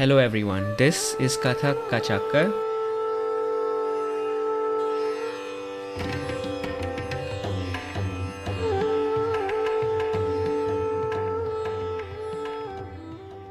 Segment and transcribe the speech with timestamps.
[0.00, 2.50] Hello everyone, this is Kathak Kachakkar.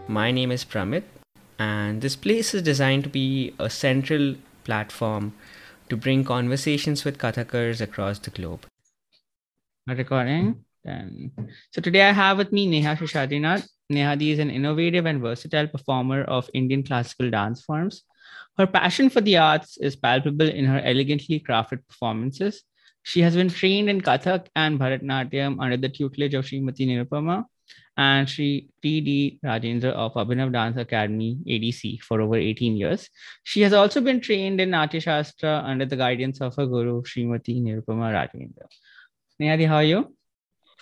[0.08, 1.04] My name is Pramit,
[1.60, 5.34] and this place is designed to be a central platform
[5.90, 8.66] to bring conversations with Kathakars across the globe.
[9.86, 10.66] Recording.
[10.84, 11.32] Then,
[11.70, 13.68] so today I have with me Neha Seshadrinath.
[13.92, 18.04] Nehadi is an innovative and versatile performer of Indian classical dance forms.
[18.58, 22.64] Her passion for the arts is palpable in her elegantly crafted performances.
[23.04, 27.46] She has been trained in Kathak and Bharatnatyam under the tutelage of Srimati Nirupama
[27.98, 29.40] and Sri T.D.
[29.44, 33.10] Rajendra of Abhinav Dance Academy, ADC, for over 18 years.
[33.44, 37.62] She has also been trained in Natya Shastra under the guidance of her guru, Srimati
[37.64, 38.68] Nirupama Rajendra.
[39.42, 40.16] Nehadi, how are you?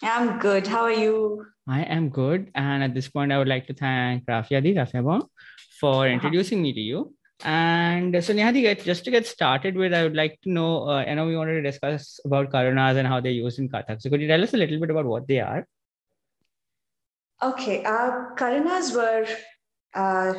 [0.01, 0.67] I'm good.
[0.67, 1.45] How are you?
[1.67, 2.51] I am good.
[2.55, 5.27] And at this point, I would like to thank Rafiadi Rafiabon
[5.79, 7.13] for introducing me to you.
[7.43, 10.89] And so, Nehadi, just to get started with, I would like to know.
[10.89, 14.01] Uh, I know we wanted to discuss about Karanas and how they're used in Kathak.
[14.01, 15.67] So, could you tell us a little bit about what they are?
[17.43, 19.27] Okay, uh, Karanas were
[19.93, 20.33] uh,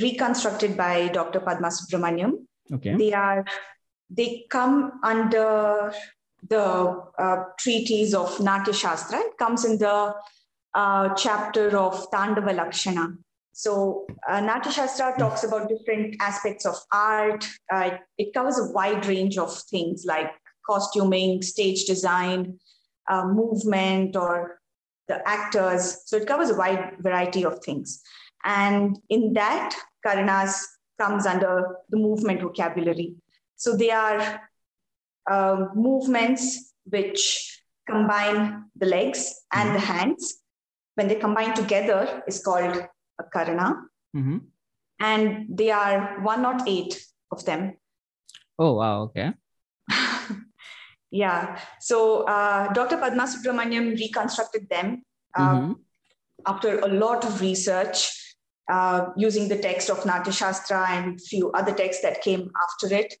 [0.00, 1.38] reconstructed by Dr.
[1.40, 2.32] Padma Subrahmanyam.
[2.72, 2.96] Okay.
[2.96, 3.44] They are
[4.08, 5.92] they come under
[6.48, 9.18] the uh, treatise of Natya Shastra.
[9.18, 10.14] It comes in the
[10.74, 13.16] uh, chapter of Tandava Lakshana.
[13.52, 17.46] So uh, Natya Shastra talks about different aspects of art.
[17.72, 20.30] Uh, it covers a wide range of things like
[20.66, 22.58] costuming, stage design,
[23.08, 24.60] uh, movement, or
[25.08, 26.02] the actors.
[26.06, 28.02] So it covers a wide variety of things.
[28.44, 30.62] And in that, Karanas
[30.98, 33.16] comes under the movement vocabulary.
[33.56, 34.40] So they are
[35.30, 40.38] uh, movements which combine the legs and the hands.
[41.00, 43.68] When they combine together, is called a karana.
[44.14, 44.38] Mm-hmm.
[45.00, 47.78] And they are 108 of them.
[48.58, 49.04] Oh, wow.
[49.04, 49.32] Okay.
[51.10, 51.58] yeah.
[51.80, 52.98] So uh, Dr.
[52.98, 55.02] Padma Subrahmanyam reconstructed them
[55.38, 55.76] uh, Mhm.
[56.44, 57.98] after a lot of research
[58.70, 63.14] uh, using the text of Natya Shastra and few other texts that came after it,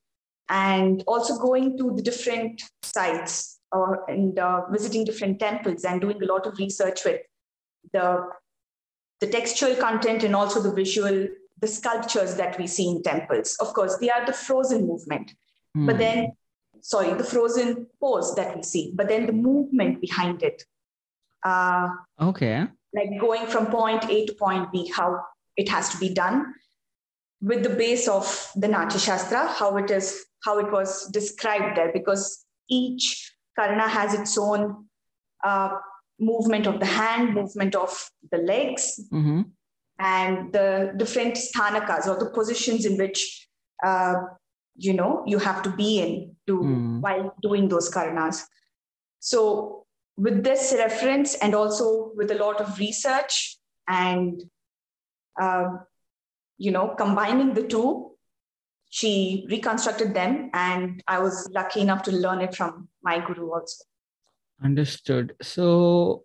[0.50, 6.22] and also going to the different sites or and uh, visiting different temples and doing
[6.22, 7.20] a lot of research with
[7.92, 8.28] the
[9.20, 11.28] the textual content and also the visual
[11.60, 15.34] the sculptures that we see in temples of course they are the frozen movement
[15.74, 15.98] but Hmm.
[15.98, 16.32] then
[16.80, 20.64] sorry the frozen pose that we see but then the movement behind it
[21.44, 21.88] uh,
[22.20, 22.66] Okay.
[22.94, 25.20] like going from point a to point b how
[25.56, 26.54] it has to be done
[27.42, 31.92] with the base of the natya shastra how it is how it was described there
[31.92, 33.06] because each
[33.56, 34.86] karna has its own
[35.44, 35.70] uh,
[36.20, 37.92] movement of the hand movement of
[38.32, 39.40] the legs Mm-hmm.
[39.98, 43.20] and the different sthanakas or the positions in which
[43.88, 44.14] uh,
[44.76, 46.12] you know you have to be in
[46.46, 47.00] to Mm.
[47.04, 48.38] while doing those karnas
[49.30, 49.40] so
[50.16, 53.34] with this reference and also with a lot of research
[53.88, 54.42] and
[55.44, 55.68] uh,
[56.58, 57.88] you know combining the two
[58.98, 59.12] she
[59.54, 63.84] reconstructed them and i was lucky enough to learn it from my guru also
[64.62, 65.34] Understood.
[65.42, 66.24] So,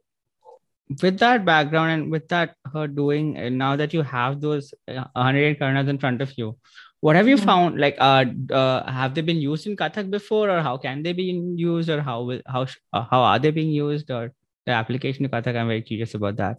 [1.02, 5.06] with that background and with that her doing, uh, now that you have those uh,
[5.14, 6.58] 100 karnas in front of you,
[7.00, 7.46] what have you Mhm.
[7.46, 7.80] found?
[7.80, 11.24] Like, uh, uh, have they been used in Kathak before, or how can they be
[11.56, 12.64] used, or how will how
[12.94, 14.34] uh, how are they being used, or
[14.66, 15.56] the application of Kathak?
[15.56, 16.58] I'm very curious about that.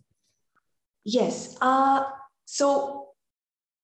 [1.04, 1.56] Yes.
[1.60, 2.04] Uh,
[2.46, 3.08] so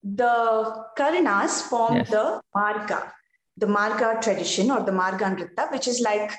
[0.03, 2.11] the Karanas form Yes.
[2.11, 3.13] the Marga,
[3.57, 6.33] the Marga tradition or the Marga Nritta, which is like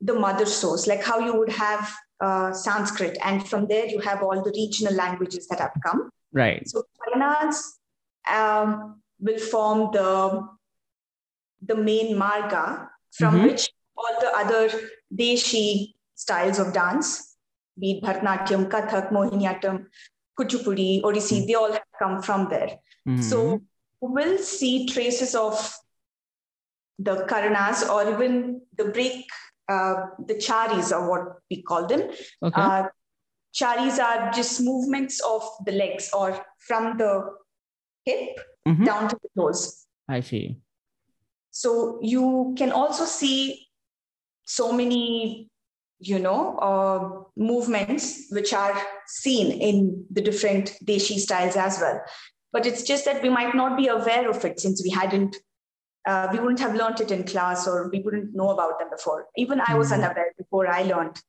[0.00, 3.16] the mother source, like how you would have uh, Sanskrit.
[3.24, 6.10] And from there, you have all the regional languages that have come.
[6.32, 6.66] Right.
[6.68, 7.60] So Karanas
[8.30, 10.46] um, will form the,
[11.62, 13.46] the main Marga from Mhm.
[13.46, 14.70] which all the other
[15.14, 17.36] Deshi styles of dance,
[17.78, 19.86] be it Bharatanatyam, Kathak, Mohiniyattam,
[20.38, 22.78] Kuchipudi, Odissi, they all have come from there.
[23.08, 23.22] Mhm.
[23.22, 23.62] So
[24.00, 25.74] we'll see traces of
[26.98, 29.26] the Karanas or even the break,
[29.68, 29.94] uh,
[30.26, 32.02] the charis are what we call them.
[32.42, 32.60] okay.
[32.60, 32.84] Uh,
[33.52, 37.24] charis are just movements of the legs or from the
[38.04, 38.84] hip Mhm.
[38.84, 39.86] down to the toes.
[40.08, 40.60] I see.
[41.50, 43.66] So you can also see
[44.44, 45.48] so many,
[45.98, 48.76] you know, uh, movements which are
[49.06, 52.00] seen in the different Deshi styles as well.
[52.52, 55.36] But it's just that we might not be aware of it since we hadn't,
[56.06, 59.26] uh, we wouldn't have learned it in class or we wouldn't know about them before.
[59.36, 59.94] Even I was Mhm.
[59.98, 61.20] unaware before I learned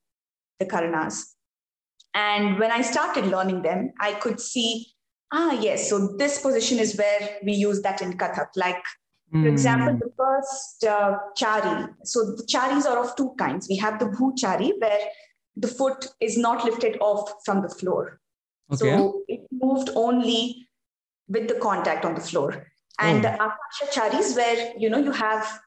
[0.60, 1.36] the Karanas.
[2.14, 4.94] And when I started learning them, I could see
[5.30, 5.90] Ah, yes.
[5.90, 8.48] So this position is where we use that in Kathak.
[8.56, 8.82] Like,
[9.32, 10.00] for example, Hmm.
[10.00, 11.94] the first uh, chari.
[12.06, 13.68] So the charis are of two kinds.
[13.68, 15.02] We have the bhu chari, where
[15.58, 18.22] the foot is not lifted off from the floor.
[18.72, 18.78] Okay.
[18.98, 20.70] So it moved only
[21.28, 22.68] with the contact on the floor.
[23.00, 23.30] And Oh.
[23.30, 25.62] the akasha charis, where you know you have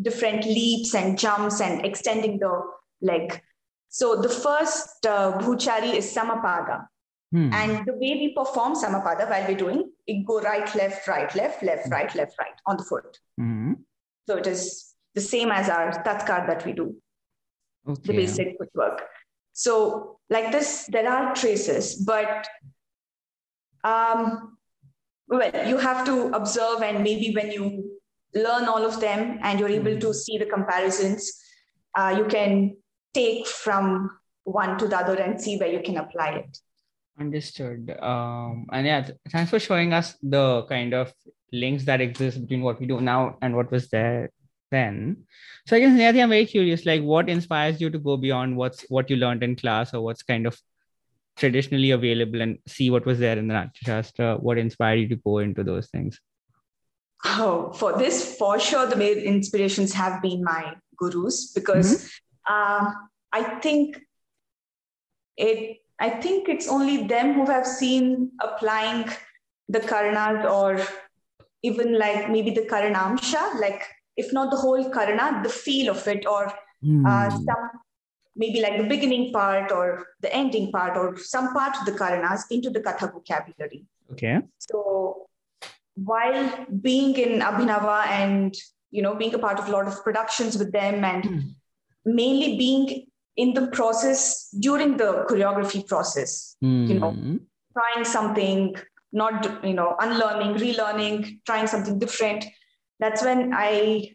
[0.00, 2.62] different leaps and jumps and extending the
[3.00, 3.40] leg.
[3.88, 6.86] So the first uh, bhuchari is samapada.
[7.32, 7.52] Hmm.
[7.52, 11.62] And the way we perform samapada while we're doing, it go right, left, right, left,
[11.62, 13.18] left, right, left, right on the foot.
[13.38, 13.72] Hmm.
[14.28, 16.96] So it is the same as our tatkar that we do,
[17.86, 19.02] the basic footwork.
[19.52, 22.48] So like this, there are traces, but
[23.84, 24.56] um,
[25.28, 27.98] well, you have to observe and maybe when you
[28.34, 31.32] learn all of them and you're able to see the comparisons,
[31.96, 32.76] uh, you can
[33.12, 34.10] take from
[34.44, 36.58] one to the other and see where you can apply it.
[37.18, 37.96] Understood.
[38.00, 41.12] Um, and yeah, th- thanks for showing us the kind of
[41.52, 44.30] links that exist between what we do now and what was there
[44.70, 45.24] then.
[45.66, 49.08] So I guess I'm very curious, like what inspires you to go beyond what's what
[49.08, 50.60] you learned in class or what's kind of
[51.36, 54.36] traditionally available and see what was there in the Natya Shastra?
[54.36, 56.20] What inspired you to go into those things?
[57.24, 62.10] Oh, for this, for sure, the main inspirations have been my gurus because
[62.48, 62.90] uh,
[63.32, 63.98] I think
[65.36, 65.78] it.
[66.00, 69.08] I think it's only them who have seen applying
[69.68, 70.84] the karanas or
[71.62, 73.80] even like maybe the karanamsha, like
[74.16, 77.44] if not the whole karana, the feel of it, or uh, Hmm.
[77.46, 77.70] some
[78.36, 82.42] maybe like the beginning part or the ending part or some part of the karanas
[82.50, 83.84] into the katha vocabulary.
[84.12, 84.40] Okay.
[84.58, 85.26] So
[85.94, 88.54] while being in Abhinava and
[88.90, 91.40] you know being a part of a lot of productions with them and Hmm.
[92.04, 97.36] mainly being in the process during the choreography process, you know, Hmm.
[97.76, 98.76] trying something,
[99.12, 102.44] not you know, unlearning, relearning, trying something different.
[103.00, 104.14] That's when I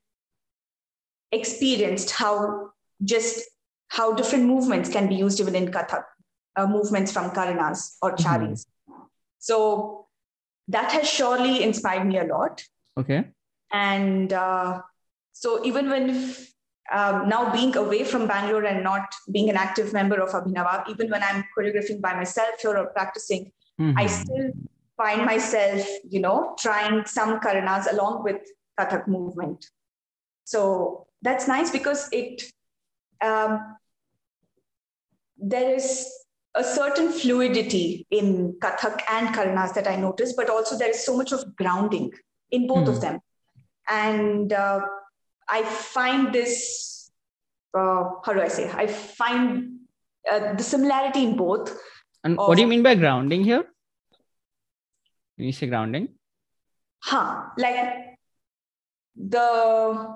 [1.32, 2.72] experienced how
[3.04, 3.46] just
[3.90, 6.04] how different movements can be used even in Kathak,
[6.56, 8.24] uh, movements from Karanas or Mhm.
[8.24, 8.66] Charis.
[9.40, 10.08] So
[10.68, 12.64] that has surely inspired me a lot.
[12.98, 13.26] Okay.
[13.72, 14.82] And uh,
[15.34, 16.36] so even when
[16.92, 21.10] um, now being away from Bangalore and not being an active member of Abhinava, even
[21.10, 24.10] when I'm choreographing by myself here or practicing, I Mhm.
[24.10, 24.52] still
[24.98, 28.42] find myself, you know, trying some karanas along with
[28.78, 29.66] Kathak movement.
[30.44, 32.44] So that's nice because it
[33.22, 33.76] um,
[35.38, 36.12] there is
[36.56, 41.16] a certain fluidity in Kathak and Karanas that I notice, but also there is so
[41.16, 42.12] much of grounding
[42.52, 42.94] in both Hmm.
[42.94, 43.20] of them.
[43.88, 44.82] And uh,
[45.48, 47.12] I find this,
[47.74, 49.80] uh, how do I say, I find
[50.32, 51.76] uh, the similarity in both.
[52.24, 53.64] And what do you mean by grounding here?
[55.38, 56.10] When you say grounding?
[57.02, 58.18] Huh, like
[59.16, 60.16] the,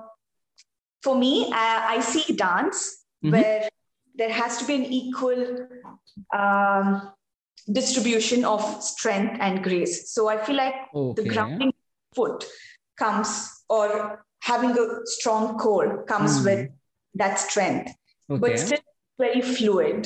[1.04, 2.78] for me, I, I see dance
[3.22, 3.32] Mhm.
[3.32, 3.68] where
[4.20, 5.42] there has to be an equal
[6.40, 6.88] um,
[7.80, 9.94] distribution of strength and grace.
[10.14, 11.22] So I feel like Okay.
[11.22, 11.72] the grounding
[12.16, 12.44] foot
[12.96, 13.30] comes
[13.68, 14.86] or having a
[15.16, 16.44] strong core comes Hmm.
[16.48, 16.62] with
[17.22, 17.90] that strength,
[18.30, 18.40] Okay.
[18.42, 18.84] but still
[19.18, 20.00] very fluid,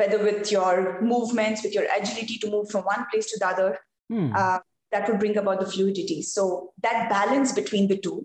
[0.00, 3.70] whether with your movements, with your agility to move from one place to the other,
[4.08, 4.32] Hmm.
[4.34, 4.58] uh,
[4.92, 6.20] that would bring about the fluidity.
[6.22, 8.18] So that balance between the two,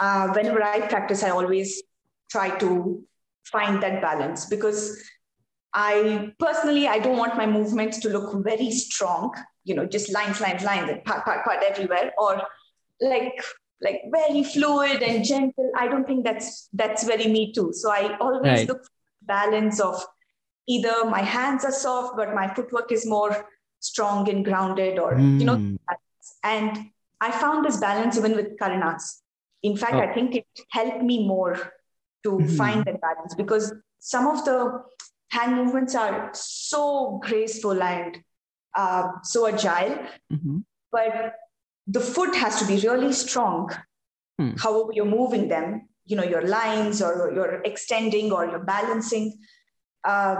[0.00, 1.82] uh, whenever I practice, I always
[2.30, 3.02] try to
[3.44, 5.02] find that balance because
[5.72, 9.34] I personally I don't want my movements to look very strong,
[9.64, 12.42] you know, just lines, lines, lines, and part, part, part everywhere, or
[13.00, 13.32] like
[13.82, 15.70] like very fluid and gentle.
[15.76, 17.72] I don't think that's that's very me too.
[17.72, 18.68] So I always Right.
[18.68, 18.90] look for
[19.22, 20.02] balance of
[20.66, 23.46] either my hands are soft, but my footwork is more
[23.80, 25.76] strong and grounded, or you know, Hmm.
[26.42, 29.22] and I found this balance even with Karanas.
[29.62, 30.00] In fact, Oh.
[30.00, 31.56] I think it helped me more
[32.24, 32.56] to Mhm.
[32.56, 34.82] find that balance because some of the
[35.30, 38.22] hand movements are so graceful and
[38.78, 39.98] uh, so agile,
[40.30, 40.62] Mhm.
[40.92, 41.34] but
[41.86, 43.70] the foot has to be really strong.
[44.38, 44.52] Hmm.
[44.58, 49.32] However, you're moving them, you know, your lines or you're extending or you're balancing.
[50.04, 50.36] Uh,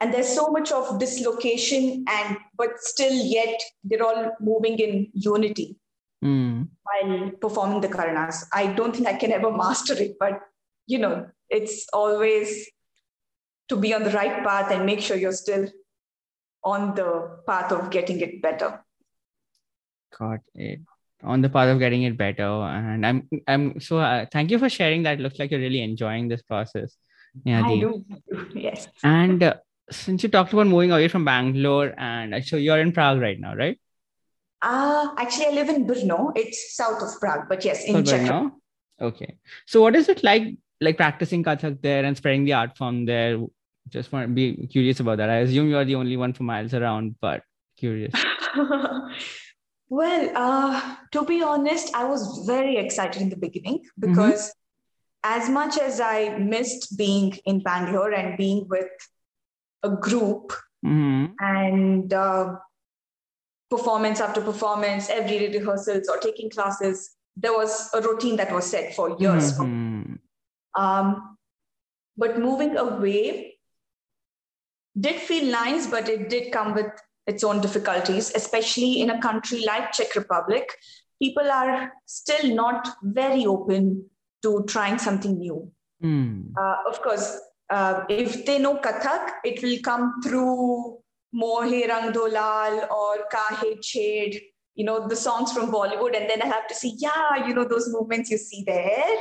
[0.00, 5.76] and there's so much of dislocation and but still yet they're all moving in unity
[6.22, 6.64] Hmm.
[6.82, 10.40] while performing the karanas i don't think i can ever master it but
[10.86, 12.68] you know it's always
[13.68, 15.66] to be on the right path and make sure you're still
[16.62, 18.70] on the path of getting it better
[20.18, 20.80] Got it.
[21.22, 24.70] On the path of getting it better, and I'm I'm so uh, thank you for
[24.70, 25.20] sharing that.
[25.20, 26.96] Looks like you're really enjoying this process.
[27.44, 28.04] Yeah, i do
[28.54, 29.54] yes And uh,
[29.90, 33.38] since you talked about moving away from Bangalore, and uh, so you're in Prague right
[33.38, 33.78] now, right?
[34.62, 36.32] Uh, actually, I live in Brno.
[36.36, 38.22] It's south of Prague, but yes, in Czech.
[38.22, 38.52] Brno?
[39.00, 39.36] Okay.
[39.66, 43.38] So, what is it like, like practicing Kathak there and spreading the art form there?
[43.88, 45.30] Just want to be curious about that.
[45.30, 47.42] I assume you are the only one for miles around, but
[47.78, 48.12] curious.
[49.88, 54.12] well, uh, to be honest, I was very excited in the beginning mm-hmm.
[54.12, 55.42] because mm-hmm.
[55.42, 58.90] as much as I missed being in Bangalore and being with
[59.82, 60.52] a group
[60.84, 61.32] mm-hmm.
[61.38, 62.56] and uh,
[63.70, 68.94] performance after performance, everyday rehearsals or taking classes, there was a routine that was set
[68.94, 69.52] for years.
[69.58, 70.14] Mm-hmm.
[70.80, 71.36] Um,
[72.16, 73.58] but moving away
[74.98, 76.90] did feel nice, but it did come with
[77.26, 80.68] its own difficulties, especially in a country like Czech Republic.
[81.22, 84.06] People are still not very open
[84.42, 85.70] to trying something new.
[86.02, 86.52] Mm.
[86.58, 87.38] Uh, of course,
[87.70, 90.98] uh, if they know Kathak, it will come through
[91.34, 94.40] Mohe Rang Do Laal or Kahe Chhed,
[94.74, 96.16] you know, the songs from Bollywood.
[96.16, 99.16] And then I have to see, yeah, you know, those movements you see there,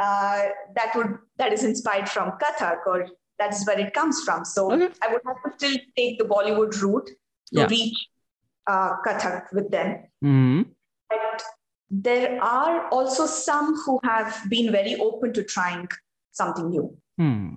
[0.00, 0.42] uh,
[0.74, 4.44] that would that is inspired from Kathak or that is where it comes from.
[4.44, 4.88] So okay.
[5.02, 7.66] I would have to still take the Bollywood route to yeah.
[7.66, 7.96] reach
[8.66, 10.04] uh, Kathak with them.
[10.24, 10.62] Mm-hmm.
[11.08, 11.42] But
[11.90, 15.88] there are also some who have been very open to trying
[16.32, 16.96] something new.
[17.18, 17.50] Hmm.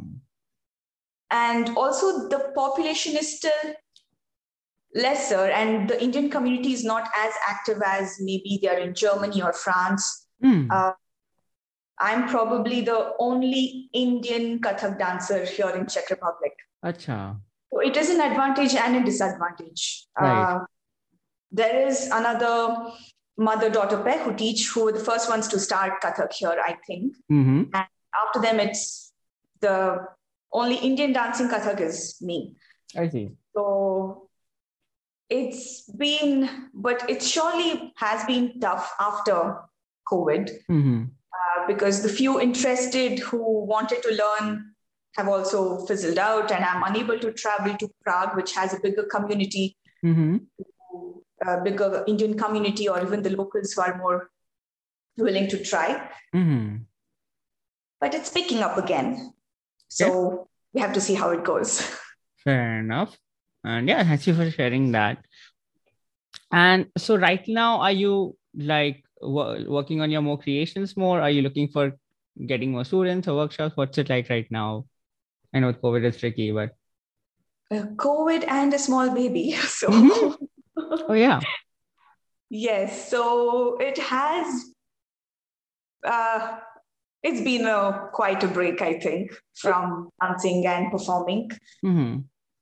[1.32, 3.74] And also, the population is still
[4.96, 9.42] lesser, and the Indian community is not as active as maybe they are in Germany
[9.42, 10.28] or France.
[10.42, 10.72] Hmm.
[10.72, 10.92] Uh,
[12.00, 16.54] I'm probably the only Indian Kathak dancer here in Czech Republic.
[16.86, 17.40] Acha.
[17.72, 20.06] So it is an advantage and a disadvantage.
[20.20, 20.56] Right.
[20.56, 20.66] Uh,
[21.52, 22.92] there is another
[23.38, 27.16] mother-daughter pair who teach who were the first ones to start Kathak here, I think.
[27.32, 27.64] Mm-hmm.
[27.74, 27.88] And
[28.26, 29.12] after them, it's
[29.60, 30.06] the
[30.52, 32.56] only Indian dancing Kathak is me.
[32.96, 33.30] I see.
[33.56, 34.27] So
[35.30, 39.60] it's been, but it surely has been tough after
[40.12, 40.52] COVID.
[40.70, 41.04] Mm-hmm
[41.68, 44.74] because the few interested who wanted to learn
[45.16, 49.04] have also fizzled out, and I'm unable to travel to Prague, which has a bigger
[49.04, 50.38] community, mm-hmm.
[51.46, 54.30] a bigger Indian community, or even the locals who are more
[55.18, 56.10] willing to try.
[56.36, 56.78] Mm-hmm.
[58.00, 59.34] But it's picking up again.
[59.88, 60.38] So yeah.
[60.74, 61.82] we have to see how it goes.
[62.44, 63.18] Fair enough.
[63.68, 65.26] And yeah, thank you for sharing that.
[66.52, 71.20] And so, right now, are you like working on your more creations more?
[71.22, 71.92] Are you looking for
[72.46, 73.76] getting more students or workshops?
[73.76, 74.86] What's it like right now?
[75.54, 76.70] I know COVID is tricky, but
[77.70, 79.56] uh, COVID and a small baby.
[79.80, 80.46] So, mm-hmm.
[81.10, 81.42] oh yeah,
[82.50, 83.10] yes.
[83.10, 84.64] So it has.
[86.06, 86.60] Uh,
[87.22, 91.50] it's been a quite a break, I think, from dancing and performing.
[91.84, 92.20] Mm-hmm.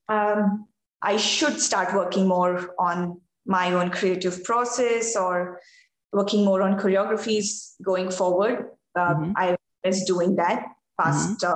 [0.08, 0.68] Um,
[1.02, 5.62] I should start working more on my own creative process or
[6.12, 8.70] working more on choreographies going forward.
[8.96, 9.32] Uh, mm-hmm.
[9.36, 10.66] I was doing that
[11.00, 11.54] past mm-hmm.
[11.54, 11.56] uh,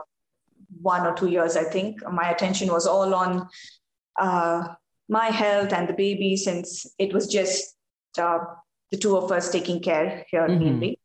[0.82, 2.00] one or two years, I think.
[2.12, 3.48] My attention was all on
[4.20, 4.68] uh,
[5.08, 7.76] my health and the baby since it was just
[8.18, 8.40] uh,
[8.92, 10.64] the two of us taking care here mm-hmm.
[10.64, 11.00] mainly.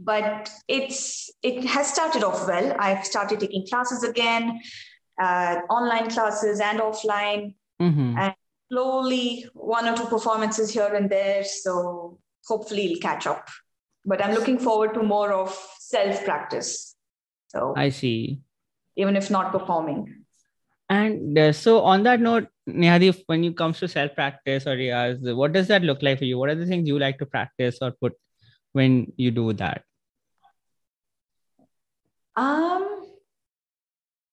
[0.00, 2.74] But it's it has started off well.
[2.78, 4.60] I've started taking classes again,
[5.20, 8.18] uh, online classes and offline, mm-hmm.
[8.18, 8.34] and
[8.70, 11.44] slowly one or two performances here and there.
[11.44, 13.48] So hopefully it'll catch up.
[14.04, 16.94] But I'm looking forward to more of self practice.
[17.48, 18.40] So I see.
[18.96, 20.24] Even if not performing.
[20.90, 24.76] And uh, so, on that note, Nehadi, when it comes to self practice or
[25.36, 26.38] what does that look like for you?
[26.38, 28.14] What are the things you like to practice or put
[28.72, 29.82] when you do that?
[32.36, 33.07] Um,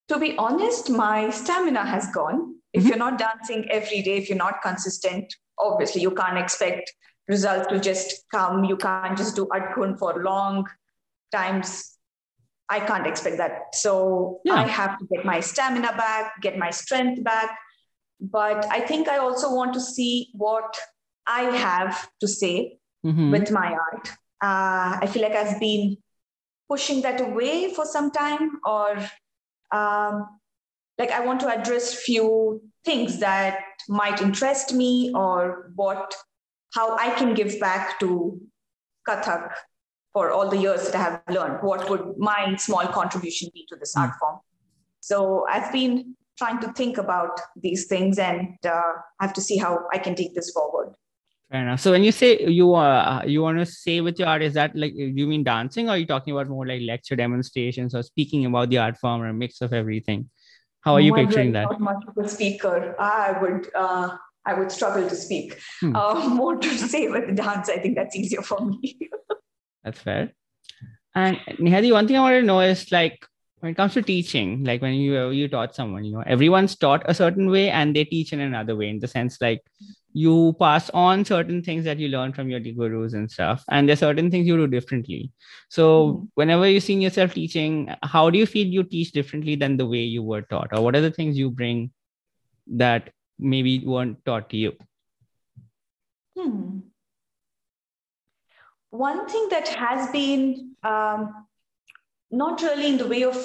[0.07, 2.55] to be honest, my stamina has gone.
[2.73, 2.89] If mm-hmm.
[2.89, 6.93] you're not dancing every day, if you're not consistent, obviously you can't expect
[7.27, 8.63] results to just come.
[8.65, 10.67] You can't just do adkun for long
[11.31, 11.97] times.
[12.69, 13.73] I can't expect that.
[13.73, 14.55] So yeah.
[14.55, 17.57] I have to get my stamina back, get my strength back.
[18.19, 20.77] But I think I also want to see what
[21.27, 23.31] I have to say mm-hmm.
[23.31, 24.09] with my art.
[24.41, 25.97] Uh, I feel like I've been
[26.69, 28.97] pushing that away for some time, or
[29.71, 30.39] um,
[30.97, 36.13] like I want to address few things that might interest me or what
[36.73, 38.39] how I can give back to
[39.07, 39.51] Kathak
[40.13, 41.61] for all the years that I have learned.
[41.61, 44.19] What would my small contribution be to this art hmm.
[44.19, 44.39] form?
[45.01, 49.57] So I've been trying to think about these things and uh, I have to see
[49.57, 50.93] how I can take this forward.
[51.51, 51.79] Fair enough.
[51.79, 54.75] So when you say you uh, you want to say with your art, is that
[54.75, 58.45] like you mean dancing, or are you talking about more like lecture demonstrations or speaking
[58.45, 60.29] about the art form or a mix of everything?
[60.81, 61.65] How are you picturing that?
[61.65, 62.95] Not much of a speaker.
[62.99, 65.59] I would uh, I would struggle to speak.
[65.81, 65.95] Hmm.
[65.95, 68.97] Uh, more to say with dance, I think that's easier for me.
[69.83, 70.31] That's fair.
[71.13, 73.23] And Nehadi, one thing I want to know is like
[73.65, 77.03] when it comes to teaching, like when you you taught someone, you know, everyone's taught
[77.09, 78.89] a certain way and they teach in another way.
[78.89, 79.61] In the sense, like
[80.13, 84.03] you pass on certain things that you learn from your gurus and stuff, and there's
[84.05, 85.31] certain things you do differently.
[85.77, 86.27] So Mhm.
[86.41, 87.73] whenever you see yourself teaching,
[88.15, 90.99] how do you feel you teach differently than the way you were taught, or what
[90.99, 91.81] are the things you bring
[92.83, 93.09] that
[93.55, 94.75] maybe weren't taught to you?
[96.37, 96.79] Hmm.
[98.91, 101.27] One thing that has been um,
[102.31, 103.37] not really in the way of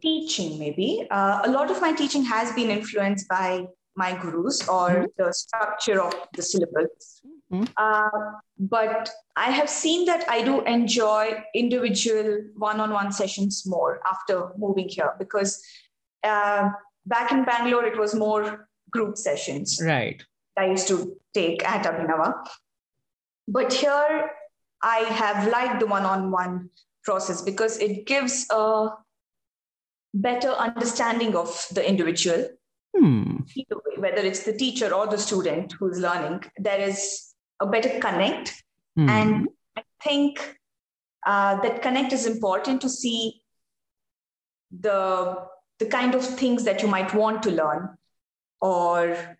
[0.00, 1.06] teaching, maybe.
[1.10, 5.06] Uh, a lot of my teaching has been influenced by my gurus or Mhm.
[5.18, 7.20] the structure of the syllabus.
[7.52, 7.68] Mhm.
[7.76, 14.00] Uh, but I have seen that I do enjoy individual one on one sessions more
[14.10, 15.62] after moving here because
[16.24, 16.70] uh,
[17.04, 19.80] back in Bangalore, it was more group sessions.
[19.84, 20.24] Right.
[20.56, 22.46] I used to take at Abhinava.
[23.48, 24.30] But here,
[24.82, 26.70] I have liked the one on one
[27.04, 28.88] process because it gives a
[30.14, 32.48] better understanding of the individual,
[32.94, 33.38] Hmm.
[33.56, 36.44] either way, whether it's the teacher or the student who's learning.
[36.58, 38.62] There is a better connect.
[38.96, 39.08] Hmm.
[39.08, 40.58] And I think
[41.26, 43.42] uh, that connect is important to see
[44.70, 45.46] the,
[45.78, 47.96] the kind of things that you might want to learn
[48.62, 49.36] or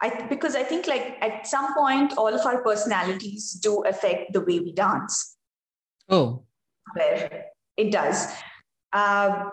[0.00, 4.40] I, because I think like at some point all of our personalities do affect the
[4.40, 5.36] way we dance
[6.08, 6.43] oh.
[6.92, 8.26] Where it does
[8.92, 9.50] uh,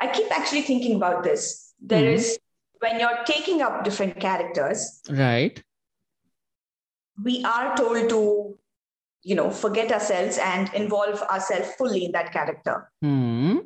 [0.00, 2.14] I keep actually thinking about this There Mhm.
[2.14, 2.38] is
[2.80, 5.62] when you're taking up different characters Right.
[7.22, 8.58] we are told to
[9.22, 13.58] you know forget ourselves and involve ourselves fully in that character Hmm.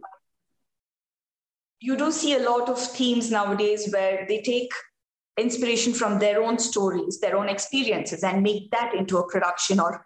[1.80, 4.70] you do see a lot of themes nowadays where they take
[5.36, 10.04] inspiration from their own stories their own experiences and make that into a production or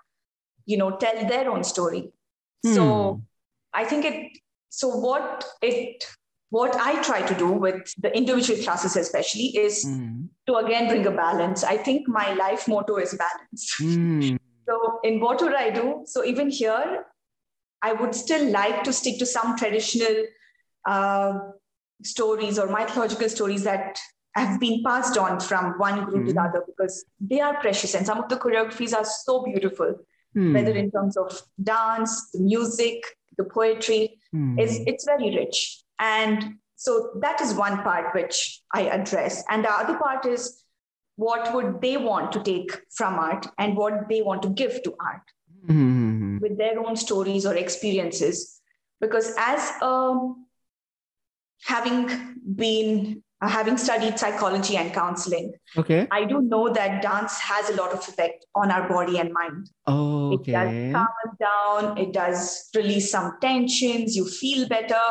[0.67, 2.13] you know tell their own story
[2.65, 3.21] so Hmm.
[3.75, 6.05] i think it so what it
[6.51, 10.27] what i try to do with the individual classes especially is Hmm.
[10.47, 14.37] to again bring a balance i think my life motto is balance Hmm.
[14.69, 16.05] So, in what would I do?
[16.07, 17.05] So, even here,
[17.83, 20.21] I would still like to stick to some traditional
[20.89, 21.33] uh,
[22.05, 23.99] stories or mythological stories that
[24.37, 26.49] have been passed on from one group to the Mhm.
[26.49, 29.97] other because they are precious and some of the choreographies are so beautiful,
[30.35, 30.55] Hmm.
[30.55, 33.03] whether in terms of dance, the music,
[33.37, 34.19] the poetry.
[34.33, 34.59] Hmm.
[34.59, 35.83] It's, it's very rich.
[35.99, 39.45] And so that is one part which I address.
[39.51, 40.65] And the other part is
[41.17, 44.95] what would they want to take from art and what they want to give to
[44.99, 45.23] art
[45.67, 46.39] Hmm.
[46.39, 48.61] with their own stories or experiences
[49.01, 50.47] because as um,
[51.63, 52.11] having
[52.57, 56.07] been uh, having studied psychology and counseling Okay.
[56.11, 59.67] i do know that dance has a lot of effect on our body and mind
[59.67, 60.53] it Okay.
[60.53, 65.03] does calm us down it does release some tensions you feel better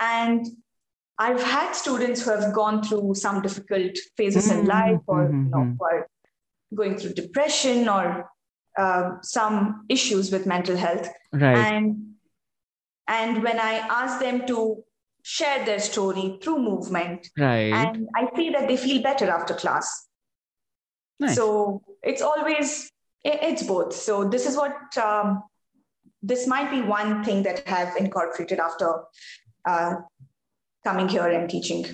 [0.00, 0.46] and
[1.18, 5.50] i've had students who have gone through some difficult phases in Mhm, life or you
[5.54, 5.76] know mhm.
[5.78, 6.06] who are
[6.82, 8.04] going through depression or
[8.78, 11.56] uh, some issues with mental health Right.
[11.66, 11.96] and
[13.18, 14.56] and when i ask them to
[15.22, 17.72] share their story through movement Right.
[17.72, 20.08] and i see that they feel better after class
[21.18, 21.36] Nice.
[21.36, 22.90] so it's always
[23.24, 25.42] it's both so this is what um,
[26.22, 29.02] this might be one thing that i have incorporated after
[29.68, 29.94] uh,
[30.84, 31.84] coming here and teaching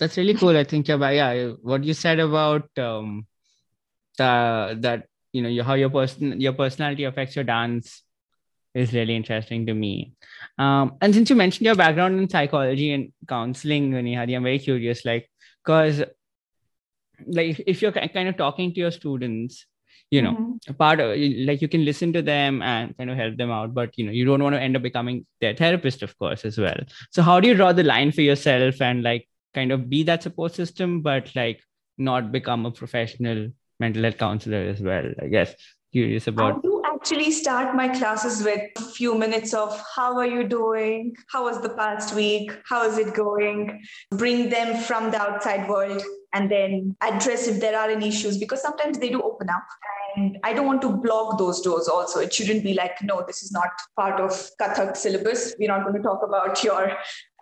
[0.00, 0.56] That's really cool.
[0.56, 3.26] I think yeah, yeah, what you said about um
[4.18, 8.02] the that you know your, how your person your personality affects your dance
[8.74, 10.14] is really interesting to me.
[10.58, 15.04] Um, and since you mentioned your background in psychology and counseling, Nehadi, I'm very curious,
[15.04, 15.28] like,
[15.64, 16.04] because
[17.26, 19.66] like if you're kind of talking to your students,
[20.10, 20.78] you know, Mhm.
[20.78, 21.08] part of
[21.48, 24.12] like you can listen to them and kind of help them out but you know
[24.12, 26.78] you don't want to end up becoming their therapist of course as well
[27.10, 30.22] so how do you draw the line for yourself and like kind of be that
[30.22, 31.60] support system but like
[31.98, 33.48] not become a professional
[33.80, 35.54] mental health counselor as well i guess
[35.92, 36.62] curious about
[37.04, 41.14] actually start my classes with a few minutes of how are you doing?
[41.28, 42.50] How was the past week?
[42.66, 43.82] How is it going?
[44.10, 48.62] Bring them from the outside world and then address if there are any issues because
[48.62, 49.66] sometimes they do open up.
[50.16, 52.20] And I don't want to block those doors also.
[52.20, 55.56] It shouldn't be like, no, this is not part of Kathak syllabus.
[55.58, 56.90] We're not going to talk about your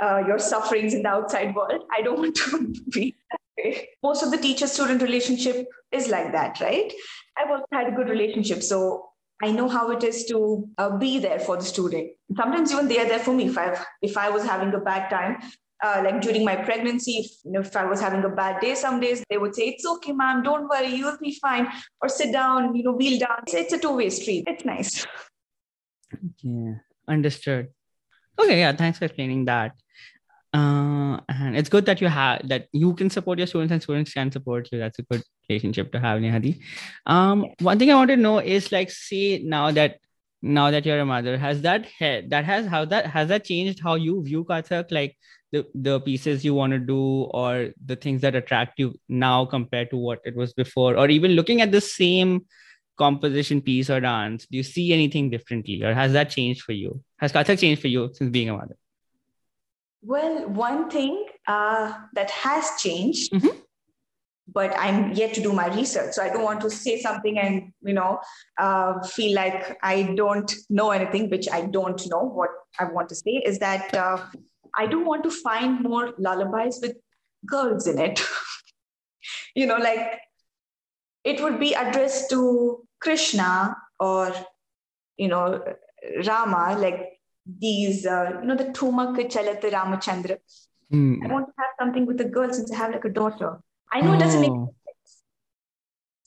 [0.03, 1.85] uh, your sufferings in the outside world.
[1.97, 3.15] I don't want to be.
[4.03, 6.93] Most of the teacher student relationship is like that, right?
[7.39, 8.65] I've also had a good relationship.
[8.65, 9.12] So
[9.43, 12.13] I know how it is to uh, be there for the student.
[12.37, 13.47] Sometimes even they are there for me.
[13.47, 15.39] If I if I was having a bad time,
[15.83, 18.75] uh, like during my pregnancy, if, you know, if I was having a bad day,
[18.77, 21.69] some days they would say, It's okay, ma'am, don't worry, you'll be fine.
[22.01, 23.53] Or sit down, you know, we'll dance.
[23.53, 24.45] It's a two way street.
[24.47, 25.05] It's nice.
[26.43, 26.75] Yeah,
[27.09, 27.69] understood.
[28.39, 29.73] Okay, yeah, thanks for explaining that.
[30.55, 34.13] Uh, and it's good that you have that you can support your students and students
[34.13, 34.79] can support you.
[34.79, 36.61] That's a good relationship to have, Nehadi.
[37.07, 39.99] Um, one thing I want to know is like, see now that
[40.43, 43.81] now that you're a mother, has that head that has how that has that changed
[43.83, 44.91] how you view Kathak?
[44.91, 45.17] Like
[45.53, 49.91] the the pieces you want to do or the things that attract you now compared
[49.91, 52.45] to what it was before, or even looking at the same
[52.99, 57.03] composition piece or dance, do you see anything differently, or has that changed for you?
[57.19, 58.77] Has Kathak changed for you since being a mother?
[60.03, 63.63] Well, one thing uh, that has changed, Mhm.
[64.49, 66.15] but I'm yet to do my research.
[66.15, 68.21] So I don't want to say something and, you know,
[68.59, 73.15] uh, feel like I don't know anything, which I don't know what I want to
[73.15, 74.19] say, is that uh,
[74.77, 76.97] I do want to find more lullabies with
[77.47, 78.21] girls in it.
[79.55, 80.21] you know, like
[81.25, 84.33] it would be addressed to Krishna or,
[85.17, 85.63] you know,
[86.27, 87.12] Rama, like
[87.47, 90.39] these, uh, you know, the Thumak Chalat Ramachandra.
[90.91, 91.23] Hmm.
[91.25, 93.61] I want to have something with the girl since I have like a daughter.
[93.91, 94.75] I know it doesn't make Oh.
[94.85, 95.23] sense.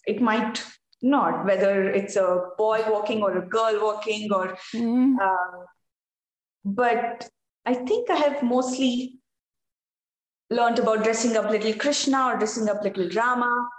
[0.06, 0.64] It might
[1.02, 5.18] not, whether it's a boy walking or a girl walking, or Hmm.
[5.20, 5.66] uh,
[6.64, 7.30] but
[7.66, 9.20] I think I have mostly
[10.50, 13.70] learned about dressing up little Krishna or dressing up little Rama.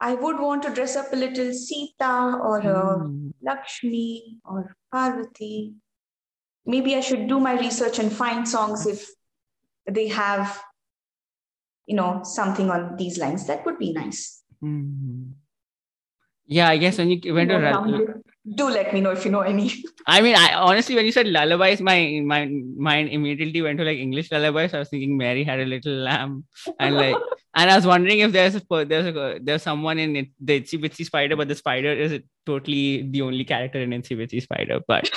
[0.00, 3.30] I would want to dress up a little Sita or a Hmm.
[3.42, 5.74] Lakshmi or Parvati.
[6.66, 9.08] Maybe I should do my research and find songs if
[9.88, 10.60] they have,
[11.86, 13.46] you know, something on these lines.
[13.46, 14.42] That would be nice.
[14.60, 15.30] Hmm.
[16.46, 18.14] Yeah, I guess when you went to You know, Ra-
[18.54, 19.72] do let me know if you know any.
[20.06, 23.98] I mean, I honestly, when you said lullabies, my my mind immediately went to like
[23.98, 24.72] English lullabies.
[24.72, 26.44] I was thinking Mary had a little lamb,
[26.78, 27.16] and like,
[27.56, 30.80] and I was wondering if there's a there's a there's someone in it, the Itsy
[30.80, 34.80] Bitsy Spider, but the spider is totally the only character in Itsy Bitsy Spider.
[34.86, 35.10] But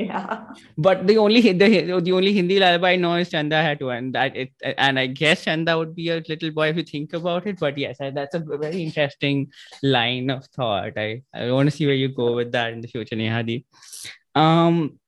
[0.00, 0.44] yeah.
[0.76, 4.14] but the only the the only Hindi lullaby I know is Chanda Hai to, and
[4.14, 7.46] that it and I guess Chanda would be a little boy if you think about
[7.46, 7.58] it.
[7.58, 10.96] But yes, that's a very interesting line of thought.
[10.96, 13.64] I I want to see where you go with that in the future, Nehadi.
[14.34, 14.98] Um,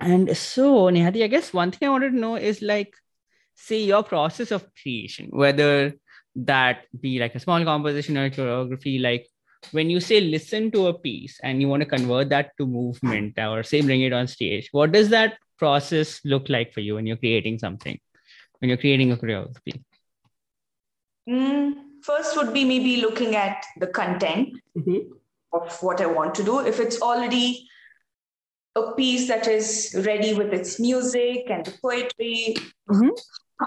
[0.00, 2.94] and so Nehadi, I guess one thing I wanted to know is like,
[3.54, 5.94] say your process of creation, whether
[6.36, 9.28] that be like a small composition or choreography, like
[9.72, 13.38] when you say listen to a piece and you want to convert that to movement
[13.38, 17.06] or say bring it on stage, what does that process look like for you when
[17.06, 17.98] you're creating something,
[18.58, 19.82] when you're creating a choreography?
[21.28, 24.60] Mm, first would be maybe looking at the content
[25.52, 26.60] of what I want to do.
[26.60, 27.66] If it's already
[28.76, 32.56] a piece that is ready with its music and the poetry,
[32.90, 33.10] Mhm.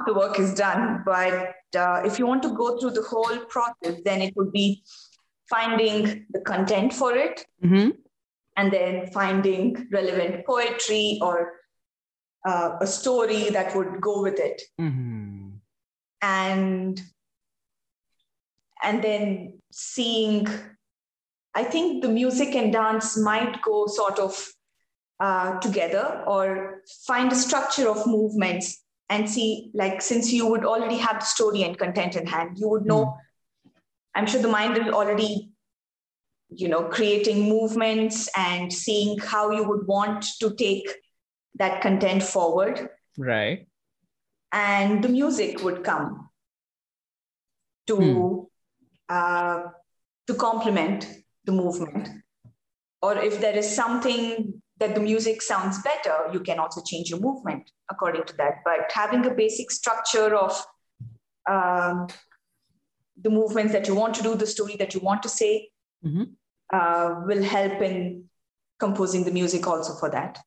[0.06, 1.02] the work is done.
[1.06, 4.84] But uh, if you want to go through the whole process, then it would be
[5.50, 7.90] finding the content for it Mm-hmm.
[8.58, 11.54] and then finding relevant poetry or
[12.48, 14.62] uh, a story that would go with it.
[14.80, 15.50] Mm-hmm.
[16.22, 17.02] and
[18.84, 20.48] and then seeing
[21.56, 24.48] i think the music and dance might go sort of
[25.20, 30.98] uh, together or find a structure of movements and see like since you would already
[30.98, 33.18] have the story and content in hand you would know
[34.18, 35.30] i'm sure the mind is already
[36.50, 40.88] you know creating movements and seeing how you would want to take
[41.64, 43.68] that content forward Right.
[44.52, 46.30] and the music would come
[47.88, 49.16] to Hmm.
[49.16, 49.58] uh,
[50.28, 51.08] to complement
[51.46, 52.10] the movement
[53.02, 57.20] or if there is something that the music sounds better you can also change your
[57.28, 60.54] movement according to that but having a basic structure of
[61.54, 62.08] um,
[63.22, 65.70] the movements that you want to do the story that you want to say
[66.06, 66.26] Mhm.
[66.74, 68.30] uh, will help in
[68.80, 70.40] composing the music also for that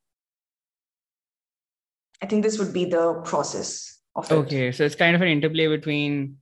[2.21, 5.27] i think this would be the process of it Okay, so it's kind of an
[5.27, 6.37] interplay between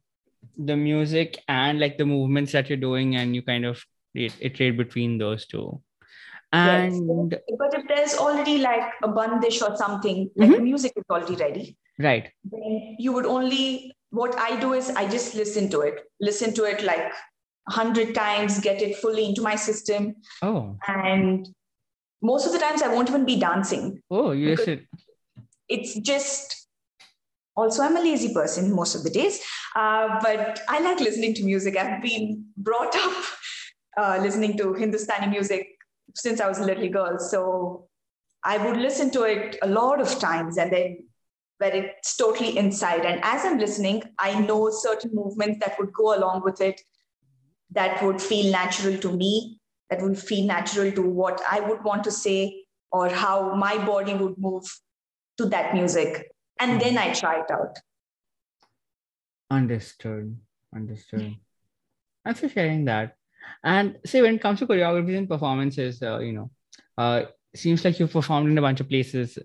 [0.58, 4.78] the music and like the movements that you're doing, and you kind of it- iterate
[4.78, 5.82] between those two.
[6.54, 6.94] Yes.
[6.94, 11.36] And But if there's already like a bandish or something, like the music is already
[11.36, 16.02] ready, right, then you would only, what I do is I just listen to it,
[16.20, 17.12] listen to it like
[17.70, 20.16] a hundred times, get it fully into my system.
[20.42, 21.48] oh, And
[22.22, 24.02] most of the times I won't even be dancing.
[24.10, 24.88] oh, you should.
[25.68, 26.68] It's just,
[27.56, 29.40] also, I'm a lazy person most of the days,
[29.76, 31.78] uh, but I like listening to music.
[31.78, 33.24] I've been brought up
[33.98, 35.68] uh, listening to Hindustani music
[36.16, 37.20] since I was a little girl.
[37.20, 37.88] So
[38.44, 41.09] I would listen to it a lot of times and then
[41.60, 43.06] where it's totally inside.
[43.06, 46.82] And as I'm listening, I know certain movements that would go along with it
[47.72, 52.04] that would feel natural to me, that would feel natural to what I would want
[52.06, 54.64] to say or how my body would move
[55.38, 56.32] to that music.
[56.60, 57.78] And then I try it out.
[59.52, 60.38] Understood.
[60.76, 61.36] Understood.
[62.26, 63.16] Thanks for sharing that.
[63.64, 66.52] And say when it comes to choreography and performances, uh, you know,
[66.98, 67.24] uh,
[67.56, 69.40] seems like you've performed in a bunch of places,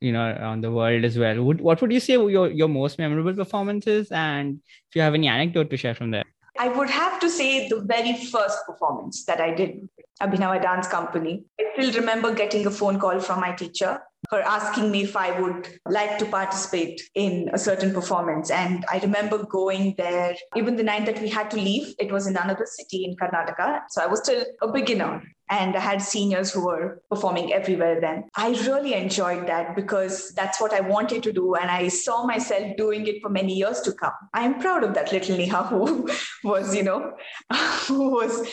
[0.00, 1.42] you know, around the world as well.
[1.42, 4.08] Would, what would you say your, your most memorable performances?
[4.10, 6.24] And if you have any anecdote to share from there?
[6.58, 9.88] I would have to say the very first performance that I did,
[10.22, 11.44] Abhinava Dance Company.
[11.60, 14.00] I still remember getting a phone call from my teacher,
[14.30, 18.50] her asking me if I would like to participate in a certain performance.
[18.50, 22.26] And I remember going there, even the night that we had to leave, it was
[22.26, 23.82] in another city in Karnataka.
[23.90, 28.24] So I was still a beginner and I had seniors who were performing everywhere then.
[28.34, 32.76] I really enjoyed that because that's what I wanted to do, and I saw myself
[32.76, 34.12] doing it for many years to come.
[34.34, 36.08] I am proud of that little Neha who
[36.44, 37.12] was, you know,
[37.86, 38.48] who was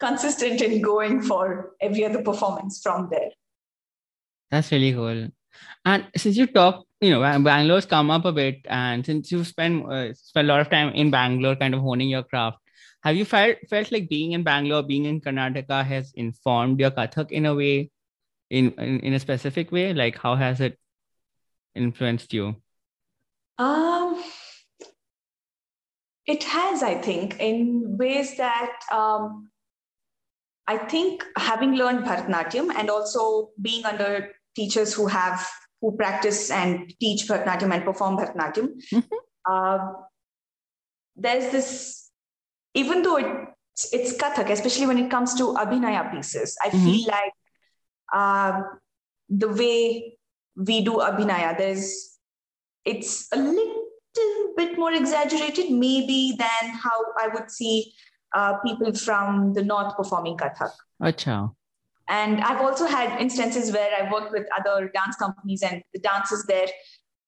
[0.00, 3.30] consistent in going for every other performance from there.
[4.50, 5.28] That's really cool.
[5.84, 9.90] And since you talk, you know, Bangalore's come up a bit, and since you spend
[9.90, 12.58] uh, spent a lot of time in Bangalore, kind of honing your craft,
[13.02, 17.30] have you felt felt like being in Bangalore, being in Karnataka has informed your Kathak
[17.30, 17.90] in a way,
[18.50, 19.92] in, in in a specific way?
[19.92, 20.78] Like how has it
[21.74, 22.56] influenced you?
[23.58, 24.22] Um,
[26.26, 29.50] it has, I think, in ways that um,
[30.66, 35.48] I think having learned Bharatanatyam and also being under teachers who have
[35.80, 39.16] who practice and teach Bharatanatyam and perform Bharatanatyam, mm-hmm.
[39.50, 39.92] uh,
[41.16, 42.01] there's this
[42.74, 46.84] even though it's, it's Kathak, especially when it comes to Abhinaya pieces, I mm-hmm.
[46.84, 47.32] feel like
[48.12, 48.62] uh,
[49.28, 50.18] the way
[50.56, 52.18] we do Abhinaya, there's
[52.84, 53.82] it's a little
[54.56, 57.94] bit more exaggerated, maybe than how I would see
[58.34, 60.72] uh, people from the north performing Kathak.
[61.00, 61.54] Achha.
[62.08, 66.44] And I've also had instances where I worked with other dance companies and the dancers
[66.48, 66.66] there,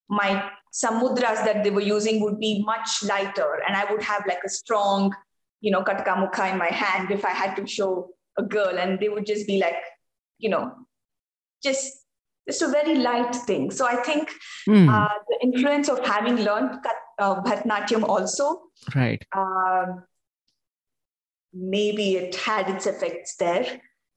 [0.09, 4.23] my some mudras that they were using would be much lighter, and I would have
[4.27, 5.13] like a strong
[5.65, 8.99] you know, kataka mukha in my hand if I had to show a girl, and
[8.99, 9.77] they would just be like,
[10.37, 10.65] you know,
[11.63, 12.03] just
[12.47, 13.71] just a very light thing.
[13.71, 14.31] So I think
[14.69, 14.87] mm.
[14.87, 16.85] uh, the influence of having learned
[17.17, 18.61] uh, Bharatanatyam also,
[18.93, 19.25] right?
[19.35, 19.85] Uh,
[21.51, 23.65] maybe it had its effects there,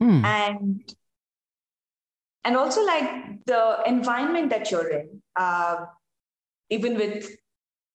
[0.03, 0.23] mm.
[0.25, 0.95] and
[2.45, 5.87] and also like the environment that you're in, uh,
[6.69, 7.31] even with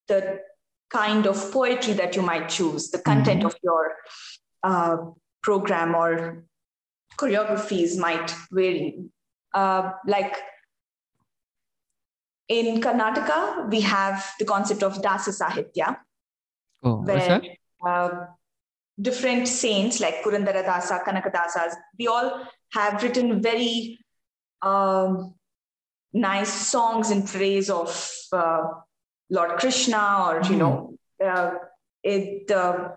[0.07, 0.39] the
[0.93, 3.47] kind of poetry that you might choose, the content mm-hmm.
[3.47, 3.95] of your
[4.63, 4.97] uh,
[5.41, 6.45] program or
[7.17, 9.05] choreographies might vary.
[9.53, 10.37] Uh, like
[12.47, 15.97] in Karnataka, we have the concept of Dasa Sahitya,
[16.83, 17.41] oh, where
[17.85, 18.25] uh,
[18.99, 23.99] different saints like Purandara Dasa, Kanakadasas, they all have written very
[24.61, 25.33] um,
[26.13, 27.89] nice songs in praise of
[28.31, 28.67] uh,
[29.29, 31.27] Lord Krishna or, you know, hmm.
[31.27, 31.51] uh,
[32.03, 32.89] it, uh,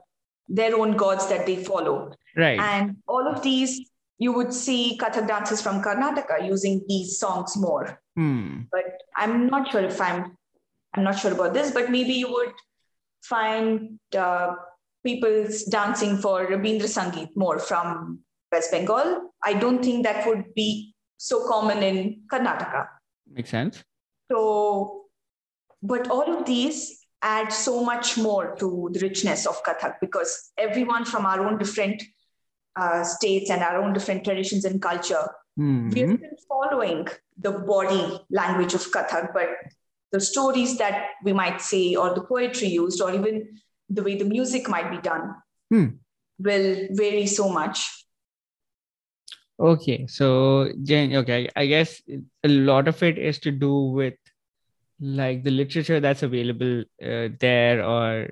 [0.48, 2.12] their own gods that they follow.
[2.36, 2.58] Right.
[2.58, 8.00] And all of these, you would see Kathak dancers from Karnataka using these songs more.
[8.14, 8.62] Hmm.
[8.70, 10.36] But I'm not sure if I'm,
[10.94, 12.52] I'm not sure about this, but maybe you would
[13.22, 14.54] find uh,
[15.04, 19.32] people dancing for Rabindra Sangeet more from West Bengal.
[19.44, 22.88] I don't think that would be so common in Karnataka.
[23.30, 23.84] Makes sense.
[24.30, 25.05] So
[25.82, 31.04] but all of these add so much more to the richness of Kathak because everyone
[31.04, 32.02] from our own different
[32.76, 35.88] uh, states and our own different traditions and culture, mm-hmm.
[35.90, 37.08] we're still following
[37.38, 39.48] the body language of Kathak, but
[40.12, 43.58] the stories that we might say, or the poetry used, or even
[43.88, 45.34] the way the music might be done,
[45.70, 45.86] hmm.
[46.38, 48.06] will vary so much.
[49.58, 52.02] Okay, so Jen, okay, I guess
[52.44, 54.14] a lot of it is to do with
[55.00, 58.30] like the literature that's available uh, there or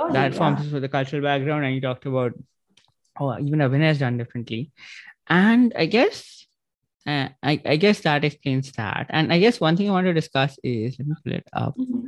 [0.00, 0.38] oh, that yeah.
[0.38, 2.32] forms for the cultural background and you talked about
[3.18, 4.72] oh even Abhinay has done differently
[5.28, 6.46] and I guess
[7.06, 10.12] uh, I, I guess that explains that and I guess one thing I want to
[10.12, 12.06] discuss is let me pull it up mm-hmm.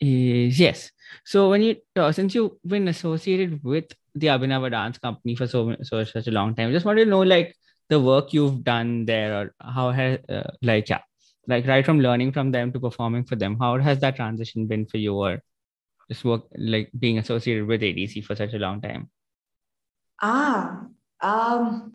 [0.00, 0.90] is yes
[1.24, 5.76] so when you uh, since you've been associated with the Abhinava dance company for so
[5.82, 7.56] so such a long time I just wanted to know like
[7.88, 11.00] the work you've done there or how has uh, like yeah
[11.48, 14.86] like right from learning from them to performing for them how has that transition been
[14.86, 15.42] for you or
[16.10, 19.08] just work like being associated with adc for such a long time
[20.22, 20.82] ah
[21.20, 21.92] um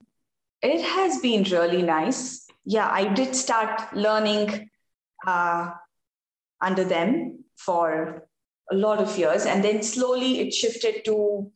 [0.61, 4.69] it has been really nice yeah i did start learning
[5.27, 5.71] uh
[6.61, 8.27] under them for
[8.71, 9.45] a lot of years.
[9.45, 11.51] And then slowly it shifted to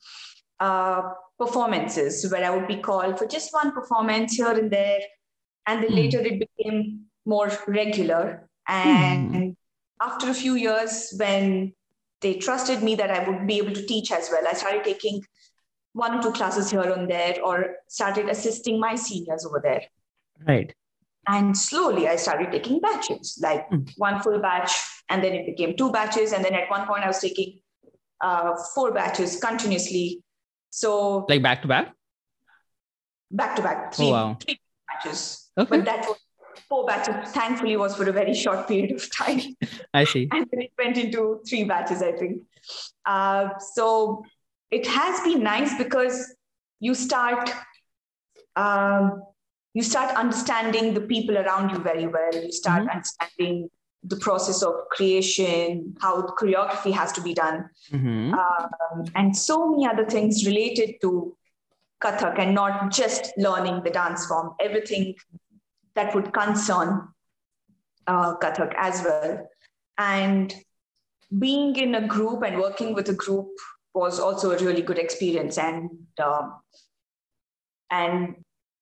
[0.60, 1.02] uh,
[1.38, 5.00] performances where I would be called for just one performance here and there.
[5.66, 5.96] And then mm.
[5.96, 8.50] later it became more regular.
[8.68, 9.56] And mm.
[10.02, 11.74] after a few years, when
[12.22, 15.22] they trusted me that I would be able to teach as well, I started taking
[15.94, 19.84] one or two classes here and there or started assisting my seniors over there.
[20.48, 20.74] Right.
[21.28, 23.92] And slowly I started taking batches, like mm.
[23.98, 24.72] one full batch,
[25.10, 26.32] and then it became two batches.
[26.32, 27.60] And then at one point I was taking
[28.22, 30.24] uh, four batches continuously.
[30.70, 31.94] So like back to back?
[33.30, 34.38] Back to back, three, oh, wow.
[34.40, 35.52] three batches.
[35.58, 35.70] Okay.
[35.70, 36.18] But that was
[36.70, 39.42] four batches, thankfully, was for a very short period of time.
[39.94, 40.28] I see.
[40.32, 42.42] and then it went into three batches, I think.
[43.06, 44.24] Uh, so
[44.72, 46.36] it has been nice because
[46.80, 47.50] you start
[48.56, 49.22] um,
[49.74, 52.34] you start understanding the people around you very well.
[52.34, 52.96] You start mm-hmm.
[52.96, 53.70] understanding
[54.04, 58.34] the process of creation, how choreography has to be done, mm-hmm.
[58.34, 61.38] um, and so many other things related to
[62.04, 64.56] Kathak, and not just learning the dance form.
[64.60, 65.14] Everything
[65.98, 67.10] that would concern
[68.08, 69.50] uh, Kathak as well,
[69.98, 70.54] and
[71.38, 73.50] being in a group and working with a group
[73.94, 75.58] was also a really good experience.
[75.58, 76.50] And uh,
[77.92, 78.36] and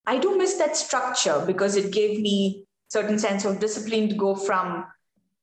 [0.06, 4.36] i do miss that structure because it gave me certain sense of discipline to go
[4.36, 4.86] from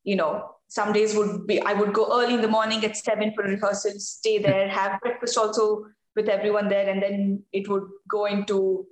[0.05, 3.33] you know some days would be i would go early in the morning at seven
[3.35, 5.85] for rehearsal stay there have breakfast also
[6.17, 8.87] with everyone there and then it would go into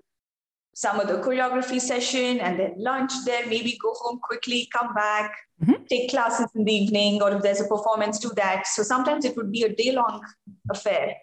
[0.74, 5.36] some of the choreography session and then lunch there, maybe go home quickly, come back,
[5.62, 5.82] mm-hmm.
[5.88, 8.66] take classes in the evening, or if there's a performance, do that.
[8.66, 10.24] So sometimes it would be a day long
[10.70, 11.16] affair.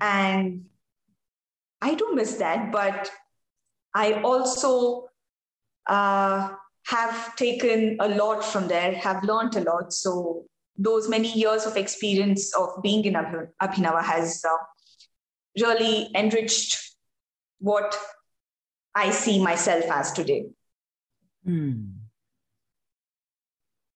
[0.00, 0.64] And
[1.80, 3.10] I do miss that, but
[3.94, 5.08] I also
[5.86, 6.50] uh,
[6.86, 9.92] have taken a lot from there, have learned a lot.
[9.92, 14.56] So those many years of experience of being in Abhinava has uh,
[15.60, 16.78] really enriched
[17.58, 17.98] what
[18.96, 20.46] I see myself as today.
[21.44, 22.06] Hmm.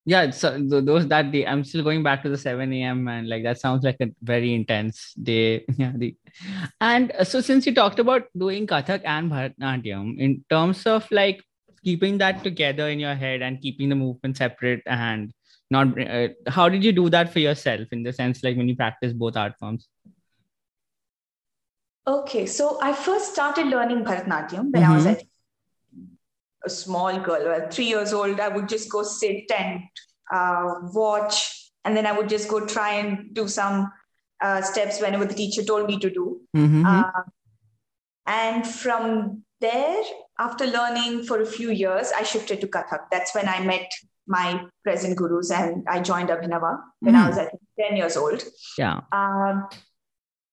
[0.05, 3.09] Yeah, so those that day, I'm still going back to the 7 a.m.
[3.09, 5.65] and like that sounds like a very intense day.
[5.79, 6.17] Yeah, the,
[6.81, 11.43] and uh, so since you talked about doing Kathak and Bharatanatyam, in terms of like
[11.83, 15.33] keeping that together in your head and keeping the movement separate and
[15.71, 18.77] not, uh, how did you do that for yourself in the sense like when you
[18.77, 19.89] practice both art forms?
[22.07, 24.93] Okay, so I first started learning Bharatanatyam when mm-hmm.
[24.93, 26.05] I was mm-hmm.
[26.65, 28.41] a small girl, well, three years old.
[28.41, 29.83] I would just go sit and
[30.33, 33.93] uh, watch, and then I would just go try and do some
[34.41, 36.41] uh, steps whenever the teacher told me to do.
[36.57, 36.87] Mm-hmm.
[36.87, 37.23] Uh,
[38.27, 40.03] and from there,
[40.39, 43.11] after learning for a few years, I shifted to Kathak.
[43.11, 43.91] That's when I met
[44.27, 47.19] my present gurus and I joined Abhinava when mm.
[47.19, 48.43] I was, I think, 10 years old.
[48.79, 49.01] Yeah.
[49.13, 49.69] Um,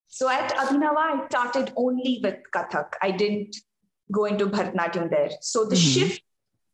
[0.08, 2.94] so at Abhinava, I started only with Kathak.
[3.02, 3.56] I didn't
[4.12, 5.30] go into Bharatanatyam there.
[5.42, 6.00] So the mm-hmm.
[6.00, 6.22] shift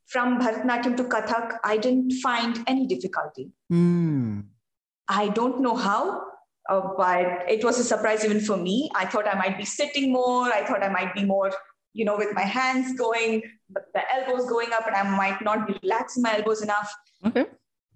[0.08, 3.52] from Bharatanatyam to Kathak, I didn't find any difficulty.
[3.72, 4.46] Mm.
[5.08, 6.22] I don't know how,
[6.70, 8.90] uh, but it was a surprise even for me.
[8.96, 10.46] I thought I might be sitting more.
[10.46, 11.52] I thought I might be more,
[11.94, 15.78] you know, with my hands going, the elbows going up, and I might not be
[15.82, 16.94] relaxing my elbows enough.
[17.26, 17.46] Okay.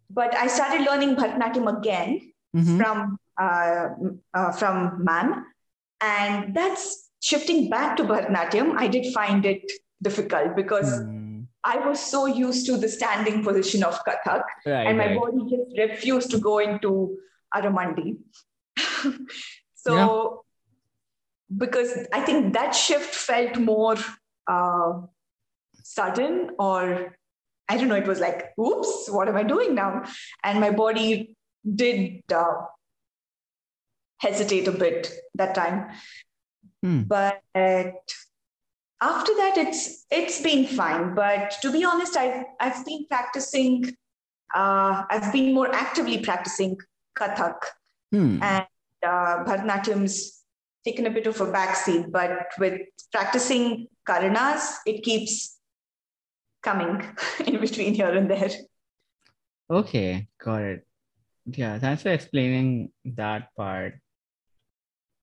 [0.10, 2.78] But I started learning Bharatanatyam again mm-hmm.
[2.78, 3.89] from uh,
[4.34, 5.45] uh, from MAM.
[6.02, 9.63] And that's shifting back to Bharatanatyam, I did find it
[10.02, 11.45] difficult because mm.
[11.63, 15.19] I was so used to the standing position of Kathak, right, and my right.
[15.19, 17.17] body just refused to go into
[17.54, 18.17] Aramandi.
[19.76, 21.58] so, yeah.
[21.58, 23.95] because I think that shift felt more
[24.47, 25.02] uh,
[25.84, 27.17] sudden, or
[27.67, 30.04] I don't know, it was like, oops, what am I doing now?
[30.43, 31.36] And my body
[31.76, 32.54] did uh,
[34.19, 35.91] hesitate a bit that time.
[36.84, 37.01] Hmm.
[37.03, 37.41] But
[39.01, 41.15] after that, it's it's been fine.
[41.15, 43.95] But to be honest, I've I've been practicing.
[44.56, 46.78] Uh, I've been more actively practicing
[47.18, 47.59] Kathak
[48.11, 48.41] hmm.
[48.41, 48.65] and
[49.05, 50.43] uh, Bharatanatyam's
[50.86, 52.11] taken a bit of a backseat.
[52.11, 55.57] But with practicing Karanas, it keeps
[56.63, 57.03] coming
[57.45, 58.51] in between here and there.
[59.70, 60.88] Okay, got it.
[61.45, 63.99] Yeah, thanks for explaining that part.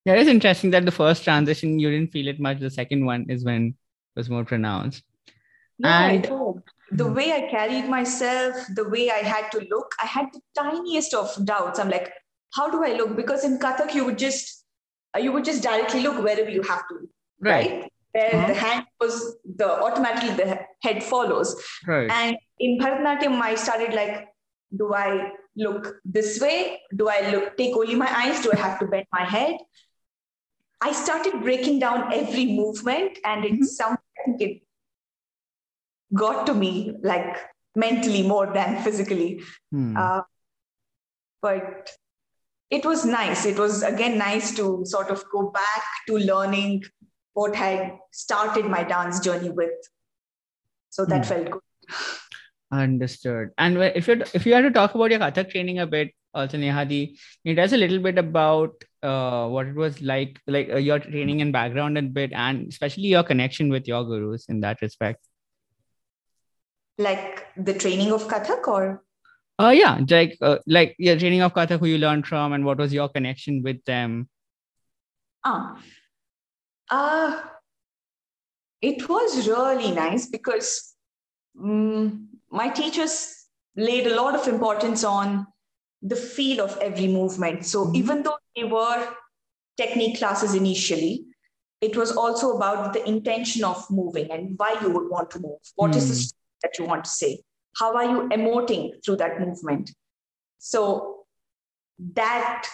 [0.04, 2.60] Yeah, it's interesting that the first transition you didn't feel it much.
[2.60, 5.02] The second one is when it was more pronounced.
[5.78, 10.26] Yeah, and the way I carried myself, the way I had to look, I had
[10.32, 11.78] the tiniest of doubts.
[11.78, 12.12] I'm like,
[12.54, 13.16] how do I look?
[13.16, 14.64] Because in Kathak, you would just
[15.16, 17.08] uh, you would just directly look wherever you have to,
[17.40, 17.70] right?
[17.70, 17.92] right?
[18.12, 18.46] Where uh-huh.
[18.46, 21.60] the hand was the automatically the head follows.
[21.86, 22.10] Right.
[22.10, 24.28] And in Bharatanatyam, I started like,
[24.76, 26.80] do I look this way?
[26.94, 28.42] Do I look take only my eyes?
[28.42, 29.56] Do I have to bend my head?
[30.84, 33.62] I started breaking down every movement, and it mm-hmm.
[33.62, 34.62] sounded I think it
[36.14, 37.36] got to me like
[37.74, 39.42] mentally more than physically.
[39.70, 39.96] Hmm.
[39.96, 40.20] Uh,
[41.42, 41.90] but
[42.70, 43.46] it was nice.
[43.46, 46.84] It was again nice to sort of go back to learning
[47.32, 49.88] what had started my dance journey with.
[50.90, 51.28] So that hmm.
[51.28, 51.62] felt good.
[52.72, 53.50] Understood.
[53.56, 56.58] And if you if you had to talk about your Kathak training a bit, also
[56.58, 58.72] Nehadi, it does a little bit about
[59.04, 63.04] uh, what it was like, like uh, your training and background a bit, and especially
[63.04, 65.20] your connection with your gurus in that respect.
[66.98, 69.02] Like the training of Kathak, or
[69.58, 72.78] uh yeah, like uh, like your training of Kathak, who you learned from, and what
[72.78, 74.28] was your connection with them?
[75.44, 75.76] Ah,
[76.90, 77.42] uh,
[78.80, 80.94] it was really nice because
[81.60, 83.46] um, my teachers
[83.76, 85.46] laid a lot of importance on
[86.04, 87.64] the feel of every movement.
[87.66, 87.96] So mm-hmm.
[87.96, 89.08] even though they were
[89.76, 91.24] technique classes initially,
[91.80, 95.58] it was also about the intention of moving and why you would want to move.
[95.74, 95.96] What mm.
[95.96, 96.32] is the mm.
[96.62, 97.42] that you want to say?
[97.76, 99.90] How are you emoting through that movement?
[100.58, 101.24] So
[102.14, 102.66] that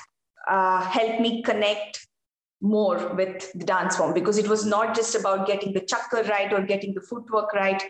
[0.48, 2.06] uh, helped me connect
[2.60, 6.52] more with the dance form because it was not just about getting the chakkar right
[6.52, 7.82] or getting the footwork right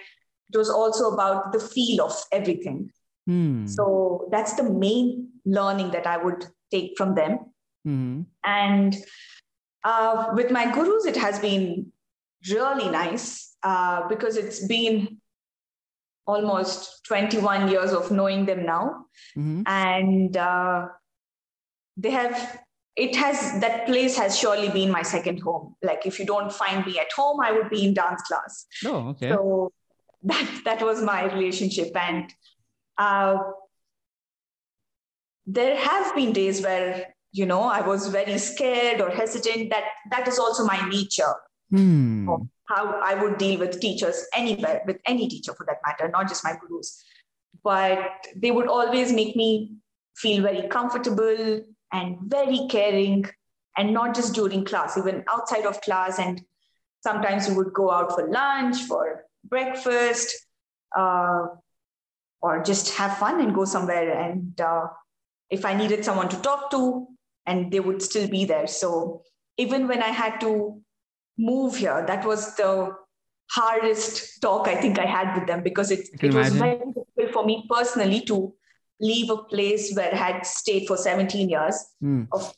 [0.53, 2.91] it was also about the feel of everything.
[3.31, 3.67] Hmm.
[3.69, 7.39] So that's the main learning that I would take from them.
[7.85, 8.23] Hmm.
[8.45, 8.97] And
[9.85, 11.93] uh, with my gurus, it has been
[12.51, 15.19] really nice uh, because it's been
[16.27, 19.07] almost 21 years of knowing them now.
[19.39, 19.63] Mm-hmm.
[19.67, 20.89] And uh,
[21.97, 22.61] they have,
[22.97, 25.77] it has, that place has surely been my second home.
[25.85, 28.67] Like if you don't find me at home, I would be in dance class.
[28.85, 29.31] Oh, okay.
[29.31, 29.73] So
[30.25, 32.31] that that was my relationship and
[33.01, 33.39] uh,
[35.47, 39.71] there have been days where you know i was very scared or hesitant.
[39.71, 41.35] That that is also my nature.
[41.71, 42.29] Hmm.
[42.71, 46.45] how i would deal with teachers anywhere with any teacher for that matter not just
[46.45, 47.05] my gurus.
[47.63, 49.51] But they would always make me
[50.17, 53.25] feel very comfortable and very caring
[53.77, 56.19] and not just during class even outside of class.
[56.19, 56.43] And
[57.01, 60.35] sometimes we would go out for lunch for breakfast.
[60.97, 61.47] Uh,
[62.43, 64.11] or just have fun and go somewhere.
[64.19, 64.87] And uh,
[65.51, 67.07] if I needed someone to talk to,
[67.47, 68.67] and they would still be there.
[68.67, 69.23] So
[69.57, 70.81] even when I had to
[71.39, 72.95] move here, that was the
[73.51, 77.45] hardest talk I think I had with them because it, it was very difficult for
[77.45, 78.55] me personally to
[79.01, 82.29] leave a place where I had stayed for 17 years mm.
[82.33, 82.55] of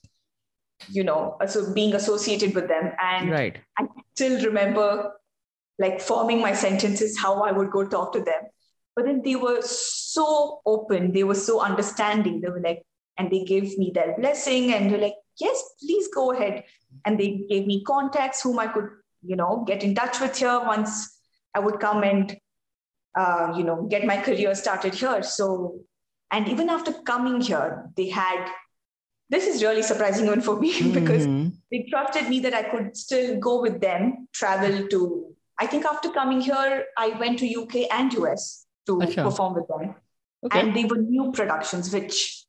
[0.88, 3.56] you know so being associated with them and right.
[3.78, 5.12] I still remember
[5.78, 8.42] like forming my sentences, how I would go talk to them.
[8.95, 12.40] But then they were so open, they were so understanding.
[12.40, 12.82] They were like,
[13.18, 16.64] and they gave me their blessing and they're like, yes, please go ahead.
[17.05, 18.88] And they gave me contacts whom I could,
[19.22, 21.18] you know, get in touch with here once
[21.55, 22.36] I would come and,
[23.18, 25.22] uh, you know, get my career started here.
[25.22, 25.80] So,
[26.30, 28.47] and even after coming here, they had
[29.28, 30.93] this is really surprising one for me mm-hmm.
[30.93, 31.26] because
[31.70, 36.11] they trusted me that I could still go with them, travel to I think after
[36.11, 39.22] coming here, I went to UK and US to Achha.
[39.24, 39.94] perform with them.
[40.44, 40.60] Okay.
[40.60, 42.44] And they were new productions, which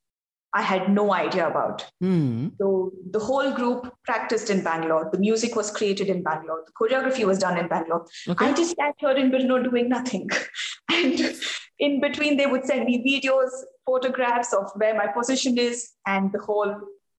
[0.53, 1.85] I had no idea about.
[2.03, 2.51] Mm.
[2.59, 5.09] So the whole group practiced in Bangalore.
[5.11, 6.63] The music was created in Bangalore.
[6.65, 8.05] The choreography was done in Bangalore.
[8.27, 8.45] Okay.
[8.45, 10.29] I just sat here in Brno doing nothing.
[10.91, 11.35] and
[11.79, 13.49] in between, they would send me videos,
[13.85, 16.75] photographs of where my position is, and the whole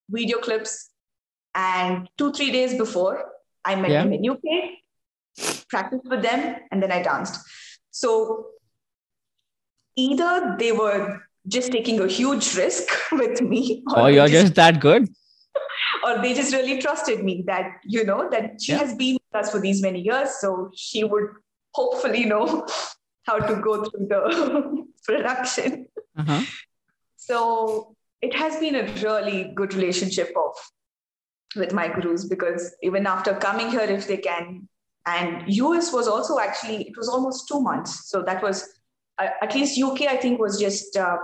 [0.08, 0.90] video clips.
[1.56, 3.30] And two, three days before,
[3.64, 4.02] I met yeah.
[4.04, 4.78] them in UK
[5.68, 7.40] practiced with them, and then I danced.
[7.90, 8.46] So
[9.96, 14.54] either they were just taking a huge risk with me, or oh, you're just, just,
[14.54, 15.08] that good,
[16.06, 18.78] or they just really trusted me that you know that she yeah.
[18.78, 21.28] has been with us for these many years, so she would
[21.72, 22.66] hopefully know
[23.24, 25.86] how to go through the production.
[26.16, 26.42] Uh-huh.
[27.16, 30.52] So it has been a really good relationship of
[31.56, 34.68] with my gurus because even after coming here, if they can
[35.06, 38.73] and us was also actually it was almost two months so that was
[39.20, 41.16] at least uk i think was just uh,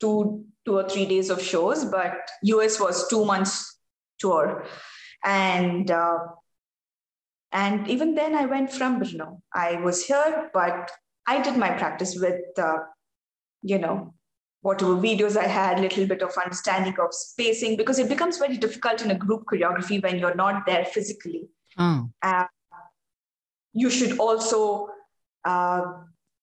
[0.00, 3.78] two two or three days of shows but us was two months
[4.18, 4.64] tour.
[5.24, 6.18] And uh,
[7.50, 9.40] and even then i went from brno.
[9.54, 10.90] I was here but
[11.26, 12.78] i did my practice with uh,
[13.62, 14.14] you know
[14.60, 19.02] whatever videos i had little bit of understanding of spacing because it becomes very difficult
[19.02, 21.48] in a group choreography when you're not there physically.
[22.22, 22.44] Uh,
[23.72, 24.88] you should also
[25.44, 25.82] uh,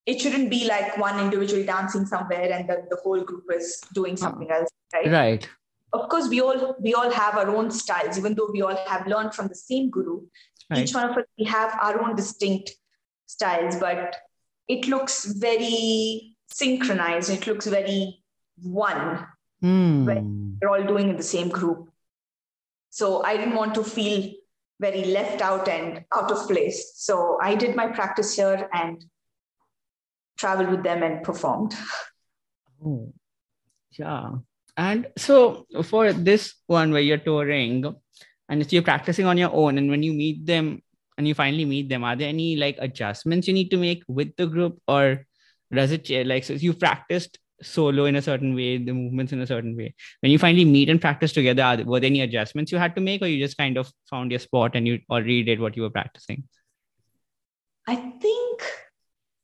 [0.06, 4.16] it shouldn't be like one individual dancing somewhere and then the whole group is doing
[4.16, 5.12] something else, right?
[5.12, 5.50] Right.
[5.94, 9.08] Of course, we all we all have our own styles, even though we all have
[9.08, 10.22] learned from the same guru.
[10.70, 10.80] Right.
[10.80, 12.72] Each one of us we have our own distinct
[13.26, 14.16] styles, but
[14.68, 17.30] it looks very synchronized.
[17.30, 18.20] It looks very
[18.62, 19.26] one.
[19.62, 20.06] Hmm.
[20.62, 21.90] We're all doing in the same group.
[22.90, 24.32] So I didn't want to feel
[24.80, 26.94] very left out and out of place.
[26.96, 29.04] So I did my practice here and
[30.38, 31.74] traveled with them and performed.
[32.86, 33.14] Oh,
[33.92, 34.32] yeah.
[34.78, 37.86] And so for this one where you're touring
[38.50, 40.82] and you're practicing on your own, and when you meet them
[41.18, 44.36] and you finally meet them, are there any like adjustments you need to make with
[44.36, 45.26] the group, or
[45.74, 49.48] does it like so you practiced solo in a certain way, the movements in a
[49.48, 49.96] certain way?
[50.20, 53.02] When you finally meet and practice together, are, were there any adjustments you had to
[53.02, 55.84] make, or you just kind of found your spot and you already did what you
[55.84, 56.44] were practicing?
[57.88, 58.62] I think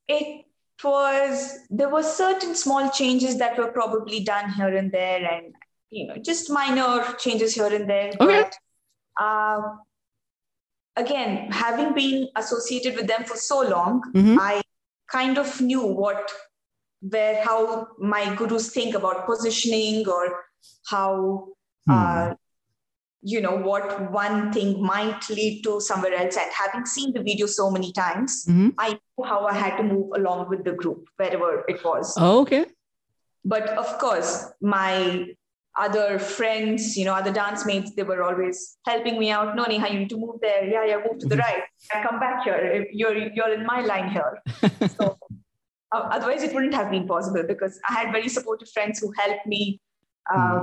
[0.08, 0.44] it
[0.84, 5.54] was there were certain small changes that were probably done here and there, and
[5.90, 8.12] you know, just minor changes here and there.
[8.20, 8.42] Okay.
[8.42, 8.56] But
[9.22, 9.60] uh,
[10.96, 14.38] again, having been associated with them for so long, Mhm.
[14.40, 14.62] I
[15.10, 16.30] kind of knew what
[17.00, 20.44] where how my gurus think about positioning or
[20.86, 21.48] how
[21.86, 21.92] Hmm.
[21.92, 22.34] uh,
[23.22, 26.36] you know what one thing might lead to somewhere else.
[26.36, 28.74] And having seen the video so many times Mhm.
[28.78, 32.16] i knew how i had to move along with the group wherever it was.
[32.18, 32.64] Oh, okay.
[33.52, 34.88] but of course my
[35.84, 38.58] other friends you know other dance mates they were always
[38.90, 39.54] helping me out.
[39.60, 40.64] No neha you need to move there.
[40.74, 41.62] Yeah yeah move to the right.
[41.92, 42.86] And come back here.
[43.00, 44.32] You're you're in my line here.
[44.96, 45.04] So
[45.94, 49.46] uh, otherwise it wouldn't have been possible because i had very supportive friends who helped
[49.54, 49.62] me
[50.34, 50.60] uh,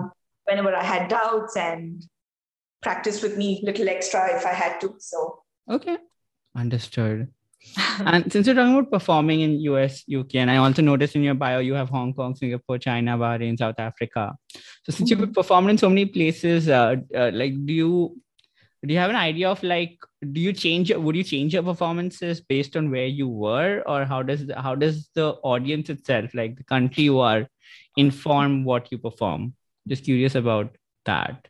[0.47, 2.07] whenever i had doubts and
[2.81, 5.97] practiced with me a little extra if i had to so Okay.
[6.55, 7.27] Understood.
[7.99, 11.33] and since you're talking about performing in US, UK, and I also noticed in your
[11.33, 14.35] bio you have Hong Kong, Singapore, China, Bahrain, South Africa.
[14.83, 18.21] So since you've performed in so many places, uh, uh, like do you
[18.85, 19.99] do you have an idea of like
[20.31, 24.23] do you change would you change your performances based on where you were or how
[24.23, 27.45] does the, how does the audience itself like the country you are
[27.97, 29.53] inform what you perform
[29.85, 31.49] just curious about that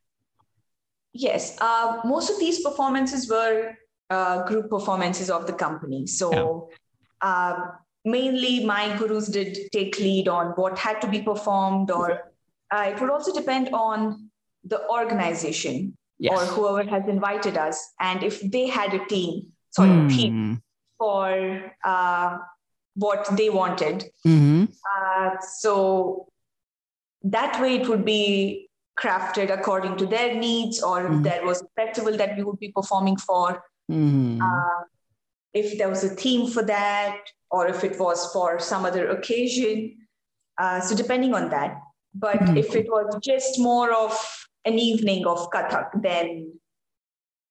[1.19, 3.75] Yes, uh, most of these performances were
[4.09, 6.07] uh, group performances of the company.
[6.07, 6.69] So
[7.21, 7.55] uh,
[8.05, 12.07] mainly my gurus did take lead on what had to be performed, or
[12.73, 14.29] uh, it would also depend on
[14.63, 15.97] the organization
[16.31, 20.53] or whoever has invited us, and if they had a team, sorry, team Hmm.
[20.97, 22.37] for uh,
[22.95, 23.97] what they wanted.
[24.25, 24.67] Mhm.
[24.95, 26.27] Uh, so
[27.23, 28.68] that way it would be
[29.01, 31.23] crafted according to their needs, or if Mhm.
[31.23, 34.41] there was a festival that we would be performing for, Mhm.
[34.41, 34.83] uh,
[35.53, 37.17] if there was a theme for that,
[37.49, 39.97] or if it was for some other occasion.
[40.57, 41.71] Uh, so depending on that.
[42.13, 42.57] But Mhm.
[42.57, 44.11] if it was just more of
[44.65, 46.59] an evening of Kathak, then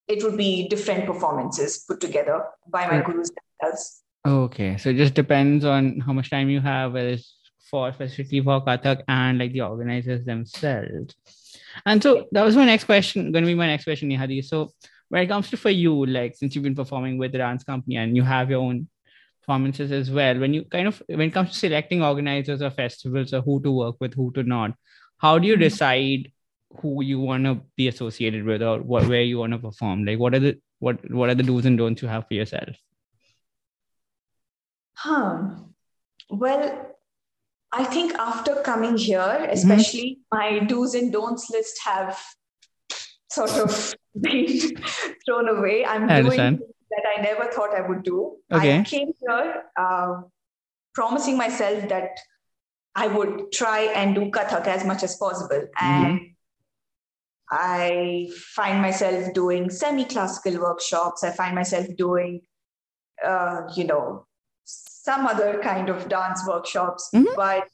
[0.06, 3.04] it would be different performances put together by my Right.
[3.06, 4.02] gurus themselves.
[4.26, 7.34] Okay, so it just depends on how much time you have, whether it's
[7.70, 11.14] for specifically for Kathak and like the organizers themselves.
[11.86, 14.44] And so that was my next question, going to be my next question, Nehadi.
[14.44, 14.70] So
[15.08, 17.96] when it comes to for you, like since you've been performing with the dance company
[17.96, 18.88] and you have your own
[19.40, 23.32] performances as well, when you kind of when it comes to selecting organizers or festivals
[23.32, 24.72] or who to work with, who to not,
[25.18, 25.60] how do you Mhm.
[25.60, 26.32] decide
[26.82, 30.04] who you want to be associated with or what where you want to perform?
[30.04, 32.76] Like what are the what what are the do's and don'ts you have for yourself?
[34.94, 35.50] Huh.
[36.30, 36.87] Well,
[37.72, 42.18] I think after coming here, especially my do's and don'ts list have
[43.30, 44.76] sort of been
[45.26, 45.84] thrown away.
[45.84, 46.60] I'm I doing
[46.90, 48.36] that I never thought I would do.
[48.50, 48.78] Okay.
[48.78, 50.22] I came here uh,
[50.94, 52.18] promising myself that
[52.94, 55.68] I would try and do Kathak as much as possible.
[55.80, 56.20] And
[57.50, 61.22] I find myself doing semi classical workshops.
[61.22, 62.42] I find myself doing,
[63.24, 64.26] uh, you know,
[65.08, 67.08] some other kind of dance workshops.
[67.14, 67.34] Mhm.
[67.36, 67.68] But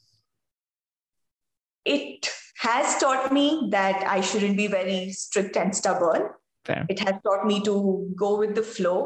[1.95, 2.29] it
[2.67, 6.29] has taught me that I shouldn't be very strict and stubborn.
[6.69, 6.85] Fair.
[6.89, 7.73] It has taught me to
[8.15, 8.99] go with the flow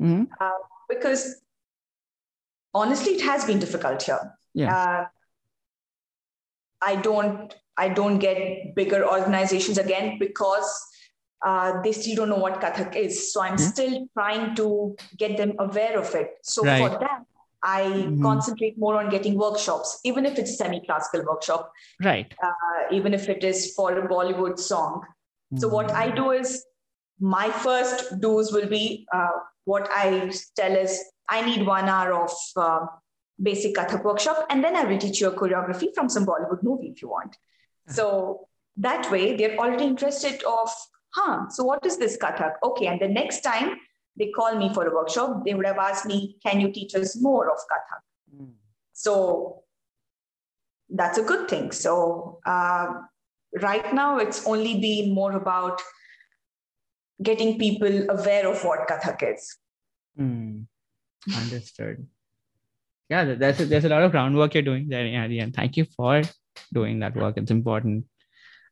[0.00, 0.26] Mhm.
[0.88, 1.22] because
[2.74, 4.20] honestly, it has been difficult here.
[4.54, 4.74] Yeah.
[4.76, 5.06] Uh,
[6.90, 8.38] I don't I don't get
[8.76, 10.68] bigger organizations again because
[11.48, 13.32] uh, they still don't know what Kathak is.
[13.32, 13.66] So I'm Yeah.
[13.72, 14.66] still trying to
[15.22, 16.32] get them aware of it.
[16.42, 16.80] So Right.
[16.82, 17.20] for that,
[17.62, 18.22] I Mhm.
[18.22, 21.72] concentrate more on getting workshops, even if it's semi-classical workshop,
[22.04, 22.32] Right.
[22.42, 22.52] uh,
[22.90, 25.04] even if it is for a Bollywood song.
[25.56, 26.64] So what I do is
[27.20, 29.30] my first do's will be uh,
[29.64, 32.86] what I tell is I need one hour of uh,
[33.42, 36.88] basic Kathak workshop, and then I will teach you a choreography from some Bollywood movie
[36.88, 37.36] if you want.
[37.88, 40.70] So that way, they're already interested of,
[41.14, 42.56] huh, so what is this Kathak?
[42.62, 43.78] Okay, and the next time
[44.18, 47.20] they call me for a workshop, they would have asked me, can you teach us
[47.20, 48.42] more of Kathak?
[48.42, 48.52] Mm.
[48.92, 49.62] So
[50.90, 51.70] that's a good thing.
[51.72, 52.86] So uh,
[53.62, 55.80] right now, it's only been more about
[57.22, 59.56] getting people aware of what Kathak is.
[60.18, 60.66] Mm.
[61.36, 62.06] Understood.
[63.08, 65.86] Yeah, there's a, there's a lot of groundwork you're doing there, Nehadi, and thank you
[65.96, 66.22] for
[66.72, 67.38] doing that work.
[67.38, 68.04] It's important.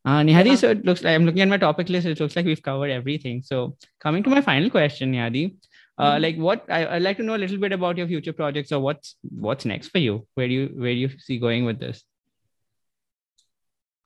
[0.06, 0.54] Uh, Nehadi, yeah.
[0.54, 2.06] so it looks like I'm looking at my topic list.
[2.06, 3.42] It looks like we've covered everything.
[3.42, 5.56] So coming to my final question, Nehadi,
[5.98, 6.22] uh, mm-hmm.
[6.22, 8.78] like what I, would like to know a little bit about your future projects or
[8.78, 10.24] what's what's next for you.
[10.34, 12.04] Where do you where do you see going with this?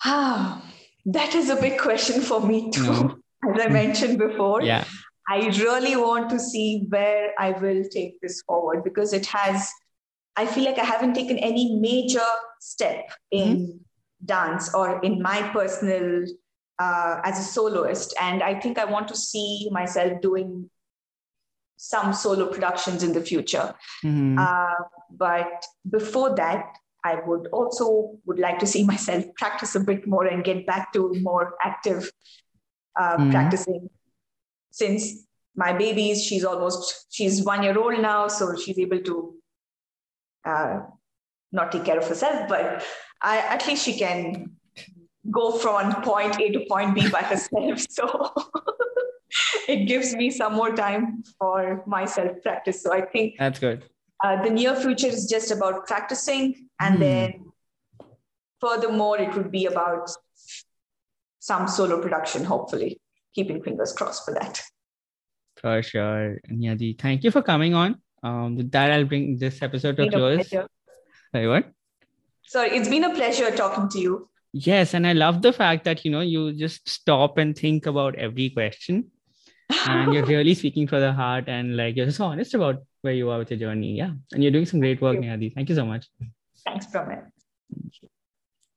[0.03, 0.65] Ah,
[1.05, 2.83] that is a big question for me too.
[2.83, 3.19] No.
[3.55, 4.85] As I mentioned before, yeah,
[5.29, 9.69] I really want to see where I will take this forward because it has.
[10.37, 12.31] I feel like I haven't taken any major
[12.61, 13.77] step in mm-hmm.
[14.31, 16.25] Dance or in my personal
[16.79, 20.71] uh, as a soloist, and I think I want to see myself doing
[21.77, 23.75] some solo productions in the future.
[24.05, 24.39] Mm-hmm.
[24.39, 25.67] Uh, but
[25.99, 26.65] before that,
[27.05, 30.93] I would also would like to see myself practice a bit more and get back
[30.93, 32.11] to more active
[32.99, 33.31] uh, mm-hmm.
[33.31, 33.91] practicing.
[34.71, 35.27] Since
[35.57, 39.35] my baby, she's almost she's one year old now, so she's able to
[40.45, 40.81] uh,
[41.53, 42.85] not take care of herself, but
[43.23, 44.53] I, at least she can
[45.31, 47.87] go from point A to point B by herself.
[47.91, 48.33] So
[49.69, 52.83] it gives me some more time for my self practice.
[52.83, 53.85] So I think that's good.
[54.23, 57.01] Uh, the near future is just about practicing, and hmm.
[57.01, 57.45] then
[58.61, 60.11] furthermore, it would be about
[61.39, 63.01] some solo production, hopefully.
[63.35, 64.61] Keeping fingers crossed for that.
[65.57, 66.39] For sure.
[66.51, 68.01] Nehadi, thank you for coming on.
[68.23, 70.53] Um, with that, I'll bring this episode to close.
[71.33, 71.73] Sorry, what?
[72.45, 74.29] Sorry, it's been a pleasure talking to you.
[74.53, 78.17] Yes, and I love the fact that you know you just stop and think about
[78.17, 79.11] every question
[79.89, 83.31] and you're really speaking for the heart and like you're so honest about where you
[83.31, 83.97] are with your journey.
[83.97, 84.11] Yeah.
[84.33, 85.55] And you're doing some great work, Nehadi.
[85.55, 86.09] Thank you so much.
[86.65, 87.31] Thanks, Pramit.